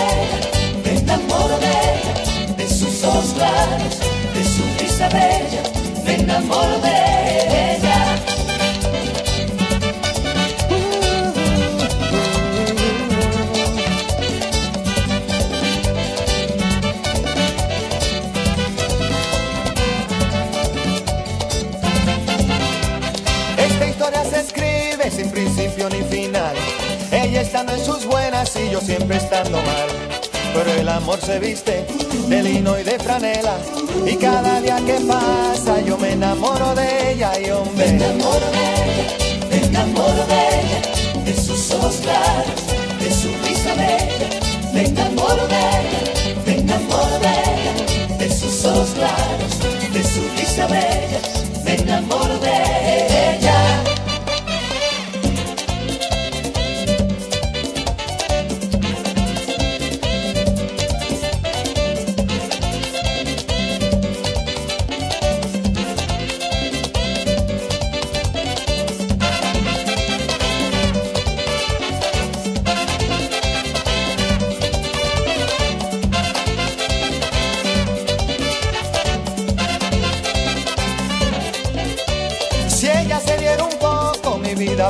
claros, 3.77 3.99
de 4.35 4.45
su 4.45 4.62
risa 4.79 5.09
bella. 5.09 5.62
Me 6.05 6.15
enamoro 6.15 6.81
de 6.81 7.77
ella. 7.77 8.17
Esta 23.59 23.87
historia 23.87 24.25
se 24.25 24.41
escribe 24.41 25.11
sin 25.11 25.31
principio 25.31 25.89
ni 25.91 26.03
final. 26.03 26.55
Ella 27.11 27.41
estando 27.41 27.73
en 27.73 27.85
sus 27.85 28.05
buenas 28.07 28.55
y 28.57 28.71
yo 28.71 28.81
siempre 28.81 29.17
estando 29.17 29.59
mal. 29.59 29.89
Pero 30.55 30.73
el 30.73 30.89
amor 30.89 31.21
se 31.21 31.39
viste 31.39 31.87
de 32.29 32.43
lino 32.43 32.79
y 32.79 32.83
de 32.83 32.99
franela. 32.99 33.57
Y 34.05 34.17
cada 34.17 34.61
día 34.61 34.79
que 34.85 34.95
pasa 35.07 35.81
yo 35.81 35.97
me 35.99 36.12
enamoro 36.12 36.75
de 36.75 37.12
ella 37.12 37.33
y 37.39 37.45
Me 37.47 37.53
hombre. 37.53 37.89
enamoro 37.89 38.47
de 38.51 38.65
ella, 38.85 39.49
me 39.51 39.57
enamoro 39.67 40.27
de 40.27 40.41
ella, 40.61 41.25
de 41.25 41.35
sus 41.35 41.71
ojos 41.73 41.97
claros, 42.03 42.61
de 43.01 43.11
su 43.11 43.29
risa 43.45 43.75
bella. 43.75 44.29
Me 44.73 44.85
enamoro 44.87 45.47
de 45.47 45.57
ella, 45.57 46.35
me 46.45 46.59
enamoro 46.59 47.19
de 47.21 47.29
ella, 47.29 48.19
de 48.19 48.31
sus 48.31 48.65
ojos 48.65 48.91
claros, 48.91 49.93
de 49.93 50.05
su 50.05 50.21
risa 50.37 50.67
bella. 50.67 51.21
Me 51.65 51.75
enamoro 51.75 52.39
de 52.39 52.51
ella. 52.51 53.15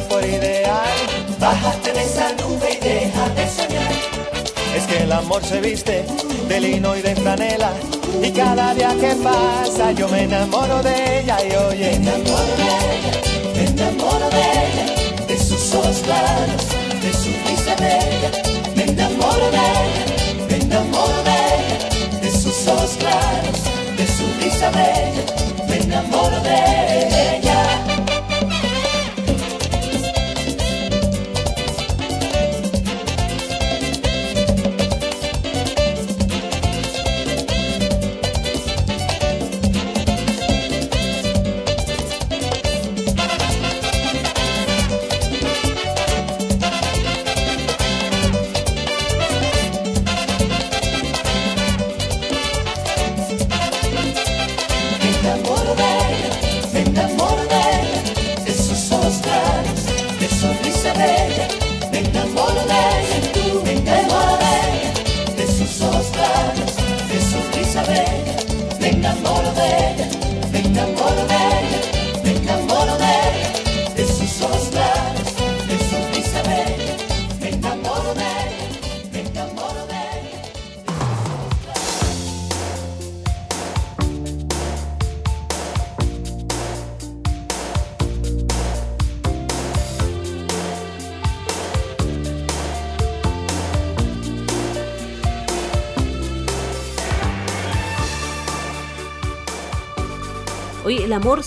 Fuera 0.08 0.26
ideal. 0.26 0.96
Bájate 1.38 1.92
de 1.92 2.02
esa 2.02 2.32
nube 2.32 2.78
y 2.80 2.84
deja 2.84 3.28
de 3.30 3.48
soñar. 3.48 3.92
Es 4.76 4.86
que 4.86 5.02
el 5.02 5.12
amor 5.12 5.44
se 5.44 5.60
viste 5.60 6.04
de 6.48 6.60
lino 6.60 6.96
y 6.96 7.02
de 7.02 7.14
franela. 7.16 7.72
Y 8.22 8.30
cada 8.30 8.74
día 8.74 8.94
que 9.00 9.14
pasa 9.16 9.92
yo 9.92 10.08
me 10.08 10.22
enamoro 10.24 10.82
de 10.82 11.20
ella 11.20 11.36
y 11.44 11.48
Me 11.50 11.56
oye. 11.58 11.94
enamoro 11.94 12.52
de 12.60 12.68
ella, 12.92 13.12
me 13.54 13.64
enamoro 13.64 14.30
de 14.30 14.40
ella, 14.40 15.26
de 15.26 15.38
sus 15.38 15.74
ojos 15.74 15.98
claros, 16.04 16.62
de 17.02 17.12
su 17.12 17.30
risa 17.46 17.74
bella. 17.76 18.30
Me 18.74 18.84
enamoro 18.84 19.50
de 19.50 19.58
ella, 19.58 20.04
me 20.48 20.56
enamoro 20.56 21.22
de 21.24 21.36
ella, 21.56 22.20
de 22.20 22.30
sus 22.30 22.68
ojos 22.68 22.96
claros, 22.98 23.60
de 23.96 24.06
su 24.06 24.24
risa 24.42 24.70
bella. 24.70 25.66
Me 25.68 25.76
enamoro 25.76 26.40
de 26.40 26.54
ella. 26.54 26.85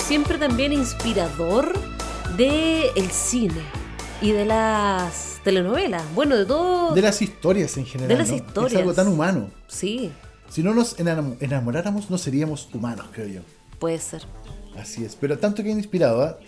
Siempre 0.10 0.40
también 0.40 0.74
inspirador 0.74 1.72
de 2.36 2.88
el 2.96 3.12
cine 3.12 3.62
y 4.24 4.32
de 4.32 4.44
las 4.44 5.40
telenovelas. 5.44 6.02
Bueno, 6.16 6.36
de 6.36 6.48
todo. 6.48 6.96
De 6.96 7.02
las 7.04 7.22
historias 7.22 7.78
en 7.78 7.86
general. 7.86 8.08
De 8.10 8.16
las 8.18 8.30
¿no? 8.30 8.36
historias. 8.38 8.74
Es 8.74 8.80
algo 8.80 8.94
tan 8.96 9.08
humano. 9.08 9.52
Sí, 9.68 10.12
Si 10.50 10.64
no 10.64 10.74
nos 10.74 10.98
enam- 10.98 11.36
enamoráramos, 11.42 12.10
no 12.10 12.18
seríamos 12.18 12.70
humanos, 12.74 13.06
creo 13.14 13.28
yo. 13.28 13.42
puede 13.78 14.00
ser. 14.00 14.24
Así 14.80 15.06
es. 15.06 15.16
Pero 15.16 15.38
tanto 15.38 15.62
que 15.62 15.70
inspirado 15.70 16.24
¿ah? 16.24 16.40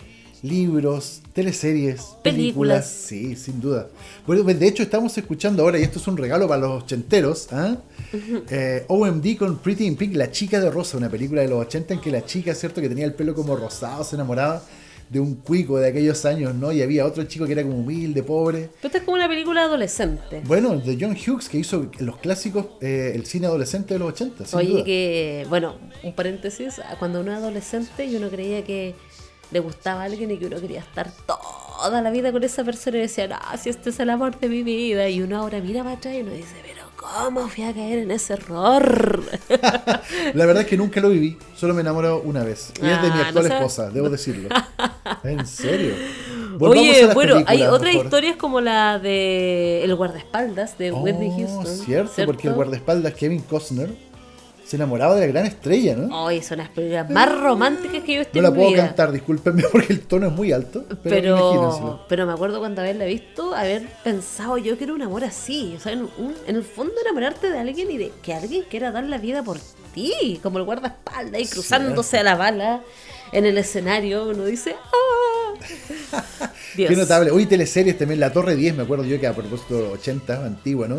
Libros, 0.42 1.22
teleseries, 1.32 2.00
películas. 2.22 2.22
Películas. 2.22 2.86
Sí, 2.88 3.36
sin 3.36 3.60
duda. 3.60 3.88
Bueno, 4.26 4.42
de 4.42 4.66
hecho, 4.66 4.82
estamos 4.82 5.16
escuchando 5.16 5.62
ahora, 5.62 5.78
y 5.78 5.82
esto 5.82 5.98
es 5.98 6.06
un 6.08 6.16
regalo 6.16 6.48
para 6.48 6.60
los 6.62 6.82
ochenteros, 6.82 7.48
¿ah? 7.52 7.76
Eh, 8.50 8.84
OMD 8.88 9.36
con 9.38 9.58
Pretty 9.58 9.86
in 9.86 9.96
Pink, 9.96 10.14
La 10.16 10.30
chica 10.30 10.60
de 10.60 10.70
rosa, 10.70 10.96
una 10.96 11.08
película 11.08 11.42
de 11.42 11.48
los 11.48 11.60
80 11.66 11.94
en 11.94 12.00
que 12.00 12.10
la 12.10 12.24
chica, 12.24 12.54
¿cierto? 12.54 12.80
Que 12.80 12.88
tenía 12.88 13.04
el 13.04 13.14
pelo 13.14 13.34
como 13.34 13.56
rosado, 13.56 14.04
se 14.04 14.16
enamoraba 14.16 14.62
de 15.08 15.20
un 15.20 15.34
cuico 15.34 15.78
de 15.78 15.88
aquellos 15.88 16.24
años, 16.24 16.54
¿no? 16.54 16.72
Y 16.72 16.80
había 16.80 17.04
otro 17.04 17.22
chico 17.24 17.44
que 17.44 17.52
era 17.52 17.62
como 17.62 17.76
humilde, 17.76 18.22
pobre. 18.22 18.70
Pero 18.80 18.86
esta 18.88 18.98
es 18.98 19.04
como 19.04 19.16
una 19.16 19.28
película 19.28 19.64
adolescente. 19.64 20.40
Bueno, 20.46 20.74
de 20.78 20.96
John 20.98 21.14
Hughes, 21.14 21.50
que 21.50 21.58
hizo 21.58 21.90
los 21.98 22.16
clásicos, 22.16 22.66
eh, 22.80 23.12
el 23.14 23.26
cine 23.26 23.46
adolescente 23.46 23.92
de 23.92 24.00
los 24.00 24.08
80, 24.08 24.46
sin 24.46 24.58
Oye, 24.58 24.68
duda. 24.70 24.84
que, 24.84 25.46
bueno, 25.50 25.74
un 26.02 26.14
paréntesis, 26.14 26.80
cuando 26.98 27.20
uno 27.20 27.30
era 27.30 27.40
adolescente 27.40 28.10
yo 28.10 28.20
no 28.20 28.30
creía 28.30 28.64
que 28.64 28.94
le 29.52 29.60
gustaba 29.60 30.02
a 30.02 30.04
alguien 30.04 30.30
y 30.30 30.38
que 30.38 30.46
uno 30.46 30.60
quería 30.60 30.80
estar 30.80 31.10
toda 31.26 32.00
la 32.00 32.10
vida 32.10 32.32
con 32.32 32.42
esa 32.44 32.64
persona 32.64 32.96
y 32.98 33.00
decía, 33.02 33.28
no, 33.28 33.36
si 33.58 33.68
este 33.70 33.90
es 33.90 34.00
el 34.00 34.10
amor 34.10 34.38
de 34.40 34.48
mi 34.48 34.62
vida. 34.62 35.08
Y 35.08 35.20
uno 35.22 35.38
ahora 35.38 35.60
mira 35.60 35.82
para 35.84 35.96
atrás 35.96 36.14
y 36.14 36.20
uno 36.20 36.32
dice, 36.32 36.54
pero 36.62 36.82
¿cómo 36.96 37.48
fui 37.48 37.64
a 37.64 37.72
caer 37.74 37.98
en 37.98 38.10
ese 38.10 38.32
error? 38.34 39.22
La 40.34 40.46
verdad 40.46 40.62
es 40.62 40.68
que 40.68 40.76
nunca 40.76 41.00
lo 41.00 41.10
viví, 41.10 41.36
solo 41.56 41.74
me 41.74 41.82
enamoró 41.82 42.20
una 42.24 42.42
vez. 42.44 42.72
Y 42.82 42.86
es 42.86 43.02
de 43.02 43.10
mi 43.10 43.18
Ah, 43.18 43.26
actual 43.28 43.48
no 43.48 43.54
esposa, 43.54 43.90
debo 43.90 44.08
decirlo. 44.08 44.48
¿En 45.24 45.46
serio? 45.46 45.94
Volvamos 46.58 46.84
Oye, 46.84 47.06
bueno, 47.14 47.42
hay 47.46 47.62
otras 47.62 47.94
historias 47.94 48.36
como 48.36 48.60
la 48.60 48.98
de 48.98 49.82
El 49.84 49.94
guardaespaldas 49.94 50.76
de 50.78 50.92
Whitney 50.92 51.30
Oh, 51.32 51.36
Houston. 51.38 51.66
Cierto, 51.84 52.26
porque 52.26 52.48
el 52.48 52.54
guardaespaldas 52.54 53.14
Kevin 53.14 53.40
Costner 53.42 53.90
se 54.64 54.76
enamoraba 54.76 55.14
de 55.16 55.20
la 55.22 55.26
gran 55.26 55.46
estrella, 55.46 55.96
¿no? 55.96 56.24
Oye, 56.24 56.42
son 56.42 56.58
las 56.58 56.68
películas 56.70 57.10
más 57.10 57.40
románticas 57.40 58.02
que 58.04 58.14
yo 58.14 58.20
he 58.20 58.24
visto 58.24 58.40
No 58.40 58.42
la 58.42 58.54
puedo 58.54 58.70
vida. 58.70 58.86
cantar, 58.86 59.12
discúlpenme 59.12 59.62
porque 59.72 59.92
el 59.92 60.00
tono 60.06 60.28
es 60.28 60.32
muy 60.32 60.52
alto, 60.52 60.84
pero, 61.02 61.36
Pero, 61.36 62.04
pero 62.08 62.26
me 62.26 62.32
acuerdo 62.32 62.58
cuando 62.58 62.80
haberla 62.80 63.04
visto, 63.04 63.54
haber 63.54 63.86
pensado 64.04 64.56
yo 64.58 64.78
que 64.78 64.84
era 64.84 64.94
un 64.94 65.02
amor 65.02 65.24
así. 65.24 65.74
O 65.76 65.80
sea, 65.80 65.92
en, 65.92 66.02
un- 66.02 66.34
en 66.46 66.56
el 66.56 66.62
fondo 66.64 66.94
enamorarte 67.02 67.50
de 67.50 67.58
alguien 67.58 67.90
y 67.90 67.98
de 67.98 68.12
que 68.22 68.32
alguien 68.34 68.64
quiera 68.70 68.90
dar 68.92 69.04
la 69.04 69.18
vida 69.18 69.42
por 69.42 69.58
ti, 69.94 70.40
como 70.42 70.58
el 70.58 70.64
guardaespaldas 70.64 71.40
y 71.40 71.46
cruzándose 71.46 72.18
a 72.18 72.22
la 72.22 72.36
bala 72.36 72.80
en 73.32 73.44
el 73.44 73.58
escenario. 73.58 74.28
Uno 74.28 74.44
dice, 74.46 74.74
¡ah! 74.76 75.54
Dios. 76.76 76.88
Qué 76.90 76.96
notable. 76.96 77.30
Hoy 77.30 77.46
teleseries 77.46 77.98
también, 77.98 78.20
La 78.20 78.32
Torre 78.32 78.56
10, 78.56 78.76
me 78.76 78.82
acuerdo 78.84 79.04
yo 79.04 79.20
que 79.20 79.26
a 79.26 79.34
propósito 79.34 79.90
80, 79.92 80.44
antigua, 80.46 80.88
¿no? 80.88 80.98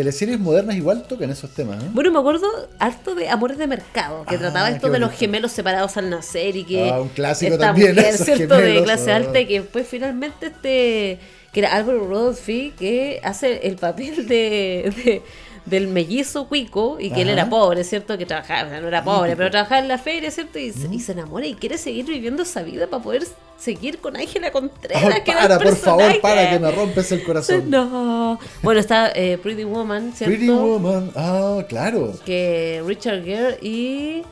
Teleseries 0.00 0.40
modernas 0.40 0.76
igual 0.76 1.02
tocan 1.02 1.28
esos 1.28 1.50
temas, 1.50 1.82
¿eh? 1.84 1.86
Bueno, 1.92 2.10
me 2.10 2.18
acuerdo 2.18 2.46
harto 2.78 3.14
de 3.14 3.28
Amores 3.28 3.58
de 3.58 3.66
Mercado, 3.66 4.24
que 4.24 4.36
Ah, 4.36 4.38
trataba 4.38 4.70
esto 4.70 4.88
de 4.88 4.98
los 4.98 5.12
gemelos 5.12 5.52
separados 5.52 5.94
al 5.98 6.08
nacer 6.08 6.56
y 6.56 6.64
que 6.64 6.88
Ah, 6.88 7.02
un 7.02 7.10
clásico 7.10 7.52
esta 7.52 7.66
también, 7.66 7.94
mujer, 7.94 8.14
¿cierto? 8.16 8.56
de 8.56 8.82
clase 8.82 9.12
ah. 9.12 9.16
alta 9.16 9.38
y 9.40 9.46
que 9.46 9.60
después 9.60 9.86
finalmente 9.86 10.46
este, 10.46 11.18
que 11.52 11.60
era 11.60 11.74
Álvaro 11.74 12.06
Rodolfi, 12.08 12.72
que 12.78 13.20
hace 13.22 13.66
el 13.68 13.76
papel 13.76 14.26
de, 14.26 14.90
de- 15.04 15.22
del 15.66 15.88
mellizo 15.88 16.46
cuico 16.48 16.96
y 16.98 17.10
que 17.10 17.22
él 17.22 17.28
era 17.28 17.48
pobre, 17.48 17.84
¿cierto? 17.84 18.16
Que 18.18 18.26
trabajaba, 18.26 18.66
o 18.66 18.70
sea, 18.70 18.80
no 18.80 18.88
era 18.88 19.04
pobre, 19.04 19.36
pero 19.36 19.50
trabajaba 19.50 19.80
en 19.80 19.88
la 19.88 19.98
feria, 19.98 20.30
¿cierto? 20.30 20.58
Y, 20.58 20.72
se- 20.72 20.88
y 20.92 21.00
se 21.00 21.12
enamora 21.12 21.46
y 21.46 21.54
quiere 21.54 21.76
seguir 21.78 22.06
viviendo 22.06 22.42
esa 22.42 22.62
vida 22.62 22.86
para 22.86 23.02
poder 23.02 23.24
seguir 23.58 23.98
con 23.98 24.16
Ángela 24.16 24.50
Contreras. 24.52 25.02
Ay, 25.14 25.22
que 25.22 25.30
era 25.32 25.42
el 25.42 25.48
para, 25.48 25.58
por 25.60 25.76
favor, 25.76 26.20
para 26.22 26.50
que 26.50 26.58
me 26.58 26.70
rompes 26.70 27.12
el 27.12 27.22
corazón. 27.22 27.64
No. 27.70 28.38
Bueno, 28.62 28.80
está 28.80 29.12
eh, 29.14 29.38
Pretty 29.42 29.64
Woman, 29.64 30.12
¿cierto? 30.14 30.34
Pretty 30.34 30.50
Woman, 30.50 31.12
ah, 31.14 31.62
claro. 31.68 32.14
que 32.24 32.82
Richard 32.86 33.22
Gere 33.22 33.58
y, 33.60 34.22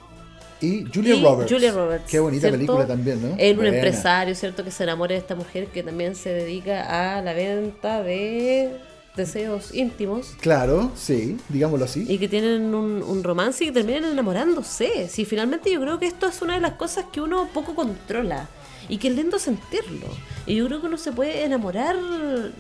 Y 0.61 0.87
Julia 0.93 1.15
y 1.15 1.23
Roberts. 1.23 1.53
Julia 1.53 1.73
Roberts. 1.73 2.05
Qué 2.11 2.19
bonita 2.21 2.41
¿cierto? 2.49 2.57
película 2.59 2.87
también, 2.87 3.21
¿no? 3.23 3.37
Él, 3.39 3.51
un 3.59 3.65
Buena. 3.65 3.77
empresario, 3.77 4.35
¿cierto? 4.35 4.65
Que 4.65 4.71
se 4.71 4.83
enamora 4.85 5.13
de 5.13 5.19
esta 5.19 5.35
mujer 5.35 5.67
que 5.67 5.83
también 5.83 6.15
se 6.17 6.31
dedica 6.33 7.17
a 7.19 7.23
la 7.23 7.33
venta 7.35 8.03
de 8.03 8.71
deseos 9.19 9.75
íntimos 9.75 10.35
Claro, 10.41 10.91
sí, 10.97 11.37
digámoslo 11.51 11.85
así. 11.85 12.07
y 12.09 12.17
que 12.17 12.29
tienen 12.29 12.75
un, 12.75 13.03
un 13.03 13.23
romance 13.23 13.65
y 13.65 13.67
que 13.67 13.75
terminan 13.75 14.05
enamorándose. 14.07 15.09
Si 15.11 15.27
finalmente 15.27 15.71
yo 15.71 15.81
creo 15.83 15.99
que 15.99 16.07
esto 16.07 16.27
es 16.29 16.41
una 16.41 16.55
de 16.55 16.61
las 16.63 16.73
cosas 16.75 17.05
que 17.13 17.21
uno 17.21 17.47
poco 17.53 17.75
controla 17.75 18.49
y 18.89 18.97
que 18.97 19.09
es 19.09 19.15
lindo 19.15 19.39
sentirlo. 19.39 20.07
Y 20.47 20.55
yo 20.57 20.67
creo 20.67 20.81
que 20.81 20.87
uno 20.87 20.97
se 20.97 21.13
puede 21.13 21.45
enamorar 21.45 21.95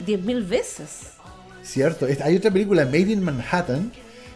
diez 0.05 0.21
mil 0.21 0.43
veces. 0.43 1.13
Cierto. 1.63 2.07
Hay 2.23 2.37
otra 2.37 2.51
película, 2.51 2.85
Made 2.85 3.13
in 3.13 3.23
Manhattan, 3.23 3.91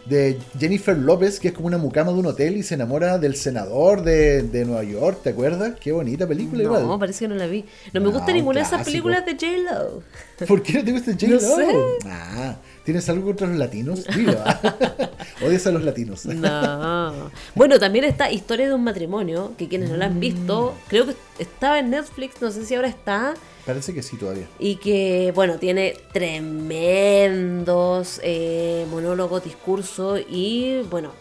de 0.05 0.37
Jennifer 0.59 0.97
López, 0.97 1.39
que 1.39 1.49
es 1.49 1.53
como 1.53 1.67
una 1.67 1.77
mucama 1.77 2.11
de 2.11 2.19
un 2.19 2.25
hotel 2.25 2.57
y 2.57 2.63
se 2.63 2.75
enamora 2.75 3.17
del 3.17 3.35
senador 3.35 4.03
de, 4.03 4.43
de 4.43 4.65
Nueva 4.65 4.83
York, 4.83 5.19
¿te 5.23 5.29
acuerdas? 5.29 5.73
Qué 5.79 5.91
bonita 5.91 6.27
película 6.27 6.63
No, 6.63 6.79
igual. 6.79 6.99
parece 6.99 7.25
que 7.25 7.29
no 7.29 7.35
la 7.35 7.47
vi. 7.47 7.63
No 7.93 8.01
me 8.01 8.07
gusta 8.07 8.27
un 8.27 8.33
ninguna 8.33 8.59
de 8.59 8.65
esas 8.65 8.83
películas 8.83 9.25
de 9.25 9.33
J-Lo. 9.33 10.03
¿Por 10.47 10.61
qué 10.61 10.73
no 10.73 10.83
te 10.83 10.91
gusta 10.91 11.11
J-Lo? 11.13 11.33
No 11.35 11.39
sé. 11.39 11.77
Ah, 12.05 12.55
¿tienes 12.83 13.07
algo 13.09 13.25
contra 13.27 13.47
los 13.47 13.57
latinos? 13.57 14.05
Ah. 14.45 15.09
Odias 15.45 15.65
a 15.67 15.71
los 15.71 15.83
latinos. 15.83 16.25
No. 16.33 17.31
Bueno, 17.55 17.79
también 17.79 18.05
está 18.05 18.29
Historia 18.31 18.67
de 18.67 18.73
un 18.73 18.83
matrimonio, 18.83 19.53
que 19.57 19.67
quienes 19.67 19.89
no 19.89 19.97
la 19.97 20.05
han 20.05 20.19
visto, 20.19 20.73
creo 20.87 21.05
que 21.05 21.15
estaba 21.39 21.79
en 21.79 21.91
Netflix, 21.91 22.41
no 22.41 22.51
sé 22.51 22.65
si 22.65 22.75
ahora 22.75 22.87
está, 22.89 23.33
Parece 23.65 23.93
que 23.93 24.03
sí 24.03 24.17
todavía. 24.17 24.47
y 24.59 24.75
que, 24.75 25.31
bueno, 25.33 25.57
tiene 25.57 25.95
tremendos 26.11 28.19
eh, 28.23 28.85
monólogos, 28.89 29.43
discursos 29.43 30.19
y, 30.29 30.81
bueno, 30.89 31.11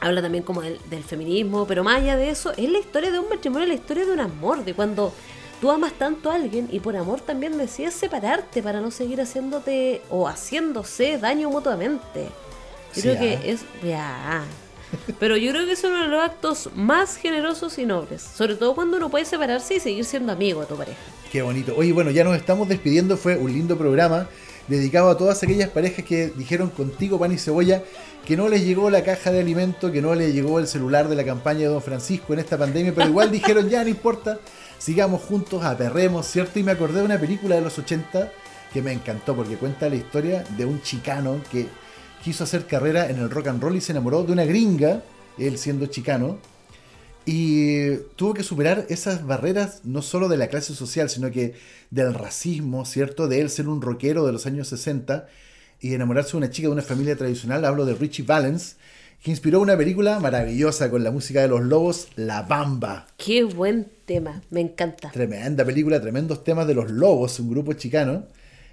habla 0.00 0.22
también 0.22 0.44
como 0.44 0.62
del, 0.62 0.78
del 0.88 1.04
feminismo, 1.04 1.66
pero 1.66 1.84
más 1.84 2.00
allá 2.00 2.16
de 2.16 2.30
eso, 2.30 2.52
es 2.56 2.68
la 2.70 2.78
historia 2.78 3.10
de 3.10 3.18
un 3.18 3.28
matrimonio, 3.28 3.66
la 3.66 3.74
historia 3.74 4.06
de 4.06 4.12
un 4.12 4.20
amor, 4.20 4.64
de 4.64 4.74
cuando 4.74 5.12
tú 5.60 5.70
amas 5.70 5.92
tanto 5.94 6.30
a 6.30 6.34
alguien 6.34 6.68
y 6.72 6.80
por 6.80 6.96
amor 6.96 7.20
también 7.20 7.56
decides 7.58 7.94
separarte 7.94 8.62
para 8.62 8.80
no 8.80 8.90
seguir 8.90 9.20
haciéndote 9.20 10.02
o 10.10 10.26
haciéndose 10.28 11.18
daño 11.18 11.50
mutuamente. 11.50 12.28
Yo 12.94 12.94
Sí, 12.94 13.00
creo 13.02 13.14
ah. 13.14 13.18
que 13.18 13.50
es. 13.50 13.64
Ya. 13.82 14.44
Pero 15.18 15.36
yo 15.36 15.50
creo 15.52 15.66
que 15.66 15.72
es 15.72 15.84
uno 15.84 16.02
de 16.02 16.08
los 16.08 16.22
actos 16.22 16.70
más 16.74 17.16
generosos 17.16 17.78
y 17.78 17.86
nobles. 17.86 18.22
Sobre 18.22 18.54
todo 18.54 18.74
cuando 18.74 18.96
uno 18.96 19.10
puede 19.10 19.24
separarse 19.24 19.74
y 19.74 19.80
seguir 19.80 20.04
siendo 20.04 20.32
amigo 20.32 20.60
de 20.60 20.66
tu 20.66 20.76
pareja. 20.76 20.98
Qué 21.34 21.42
bonito. 21.42 21.74
Oye, 21.76 21.92
bueno, 21.92 22.12
ya 22.12 22.22
nos 22.22 22.36
estamos 22.36 22.68
despidiendo. 22.68 23.16
Fue 23.16 23.36
un 23.36 23.52
lindo 23.52 23.76
programa 23.76 24.28
dedicado 24.68 25.10
a 25.10 25.18
todas 25.18 25.42
aquellas 25.42 25.68
parejas 25.68 26.04
que 26.04 26.28
dijeron 26.28 26.70
contigo, 26.70 27.18
pan 27.18 27.32
y 27.32 27.38
cebolla, 27.38 27.82
que 28.24 28.36
no 28.36 28.48
les 28.48 28.64
llegó 28.64 28.88
la 28.88 29.02
caja 29.02 29.32
de 29.32 29.40
alimento, 29.40 29.90
que 29.90 30.00
no 30.00 30.14
les 30.14 30.32
llegó 30.32 30.60
el 30.60 30.68
celular 30.68 31.08
de 31.08 31.16
la 31.16 31.24
campaña 31.24 31.62
de 31.62 31.66
Don 31.66 31.82
Francisco 31.82 32.34
en 32.34 32.38
esta 32.38 32.56
pandemia, 32.56 32.94
pero 32.94 33.08
igual 33.08 33.32
dijeron, 33.32 33.68
ya 33.68 33.82
no 33.82 33.88
importa, 33.88 34.38
sigamos 34.78 35.22
juntos, 35.22 35.64
aperremos, 35.64 36.24
¿cierto? 36.24 36.60
Y 36.60 36.62
me 36.62 36.70
acordé 36.70 37.00
de 37.00 37.06
una 37.06 37.18
película 37.18 37.56
de 37.56 37.62
los 37.62 37.76
80 37.80 38.30
que 38.72 38.80
me 38.80 38.92
encantó 38.92 39.34
porque 39.34 39.56
cuenta 39.56 39.88
la 39.88 39.96
historia 39.96 40.44
de 40.56 40.64
un 40.64 40.82
chicano 40.82 41.40
que 41.50 41.66
quiso 42.22 42.44
hacer 42.44 42.64
carrera 42.68 43.10
en 43.10 43.18
el 43.18 43.28
rock 43.28 43.48
and 43.48 43.60
roll 43.60 43.74
y 43.74 43.80
se 43.80 43.90
enamoró 43.90 44.22
de 44.22 44.30
una 44.30 44.44
gringa, 44.44 45.02
él 45.36 45.58
siendo 45.58 45.86
chicano, 45.86 46.38
y 47.26 47.96
tuvo 48.16 48.34
que 48.34 48.42
superar 48.42 48.86
esas 48.88 49.26
barreras 49.26 49.80
no 49.84 50.02
solo 50.02 50.28
de 50.28 50.36
la 50.36 50.48
clase 50.48 50.74
social, 50.74 51.08
sino 51.08 51.30
que 51.30 51.54
del 51.90 52.12
racismo, 52.12 52.84
¿cierto? 52.84 53.28
De 53.28 53.40
él 53.40 53.48
ser 53.48 53.68
un 53.68 53.80
rockero 53.80 54.26
de 54.26 54.32
los 54.32 54.46
años 54.46 54.68
60 54.68 55.26
y 55.80 55.94
enamorarse 55.94 56.32
de 56.32 56.36
una 56.38 56.50
chica 56.50 56.68
de 56.68 56.72
una 56.72 56.82
familia 56.82 57.16
tradicional. 57.16 57.64
Hablo 57.64 57.86
de 57.86 57.94
Richie 57.94 58.24
Valens, 58.24 58.76
que 59.22 59.30
inspiró 59.30 59.60
una 59.60 59.76
película 59.76 60.20
maravillosa 60.20 60.90
con 60.90 61.02
la 61.02 61.10
música 61.10 61.40
de 61.40 61.48
los 61.48 61.62
lobos, 61.62 62.08
La 62.16 62.42
Bamba. 62.42 63.06
Qué 63.16 63.42
buen 63.44 63.88
tema, 64.04 64.42
me 64.50 64.60
encanta. 64.60 65.10
Tremenda 65.10 65.64
película, 65.64 66.00
tremendos 66.00 66.44
temas 66.44 66.66
de 66.66 66.74
los 66.74 66.90
lobos, 66.90 67.40
un 67.40 67.50
grupo 67.50 67.72
chicano. 67.72 68.26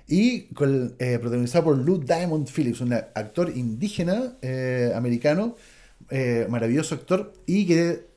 Y 0.08 0.41
con, 0.54 0.95
eh, 0.99 1.20
protagonizado 1.20 1.64
por 1.64 1.78
Lou 1.78 2.04
Diamond 2.04 2.49
Phillips, 2.49 2.82
un 2.82 2.91
actor 2.91 3.49
indígena 3.56 4.34
eh, 4.41 4.91
americano, 4.93 5.56
eh, 6.10 6.47
maravilloso 6.49 6.95
actor, 6.95 7.32
y 7.45 7.66
que 7.66 8.11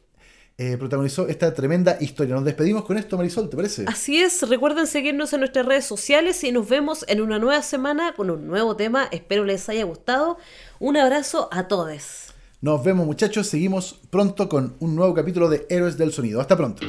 eh, 0.57 0.77
protagonizó 0.79 1.27
esta 1.27 1.53
tremenda 1.53 1.97
historia. 2.01 2.35
Nos 2.35 2.45
despedimos 2.45 2.85
con 2.85 2.97
esto, 2.97 3.17
Marisol, 3.17 3.51
¿te 3.51 3.57
parece? 3.57 3.85
Así 3.89 4.23
es, 4.23 4.49
recuerden 4.49 4.87
seguirnos 4.87 5.33
en 5.33 5.41
nuestras 5.41 5.67
redes 5.67 5.85
sociales 5.85 6.45
y 6.45 6.53
nos 6.53 6.69
vemos 6.69 7.05
en 7.09 7.21
una 7.21 7.39
nueva 7.39 7.61
semana 7.63 8.15
con 8.15 8.31
un 8.31 8.47
nuevo 8.47 8.77
tema. 8.77 9.09
Espero 9.11 9.45
les 9.45 9.69
haya 9.69 9.85
gustado. 9.85 10.39
Un 10.79 10.97
abrazo 10.97 11.49
a 11.51 11.67
todos. 11.67 12.33
Nos 12.61 12.85
vemos, 12.85 13.05
muchachos. 13.05 13.49
Seguimos 13.49 14.01
pronto 14.11 14.49
con 14.49 14.77
un 14.79 14.95
nuevo 14.95 15.13
capítulo 15.13 15.49
de 15.49 15.67
Héroes 15.69 15.99
del 15.99 16.13
Sonido. 16.13 16.41
Hasta 16.41 16.57
pronto. 16.57 16.87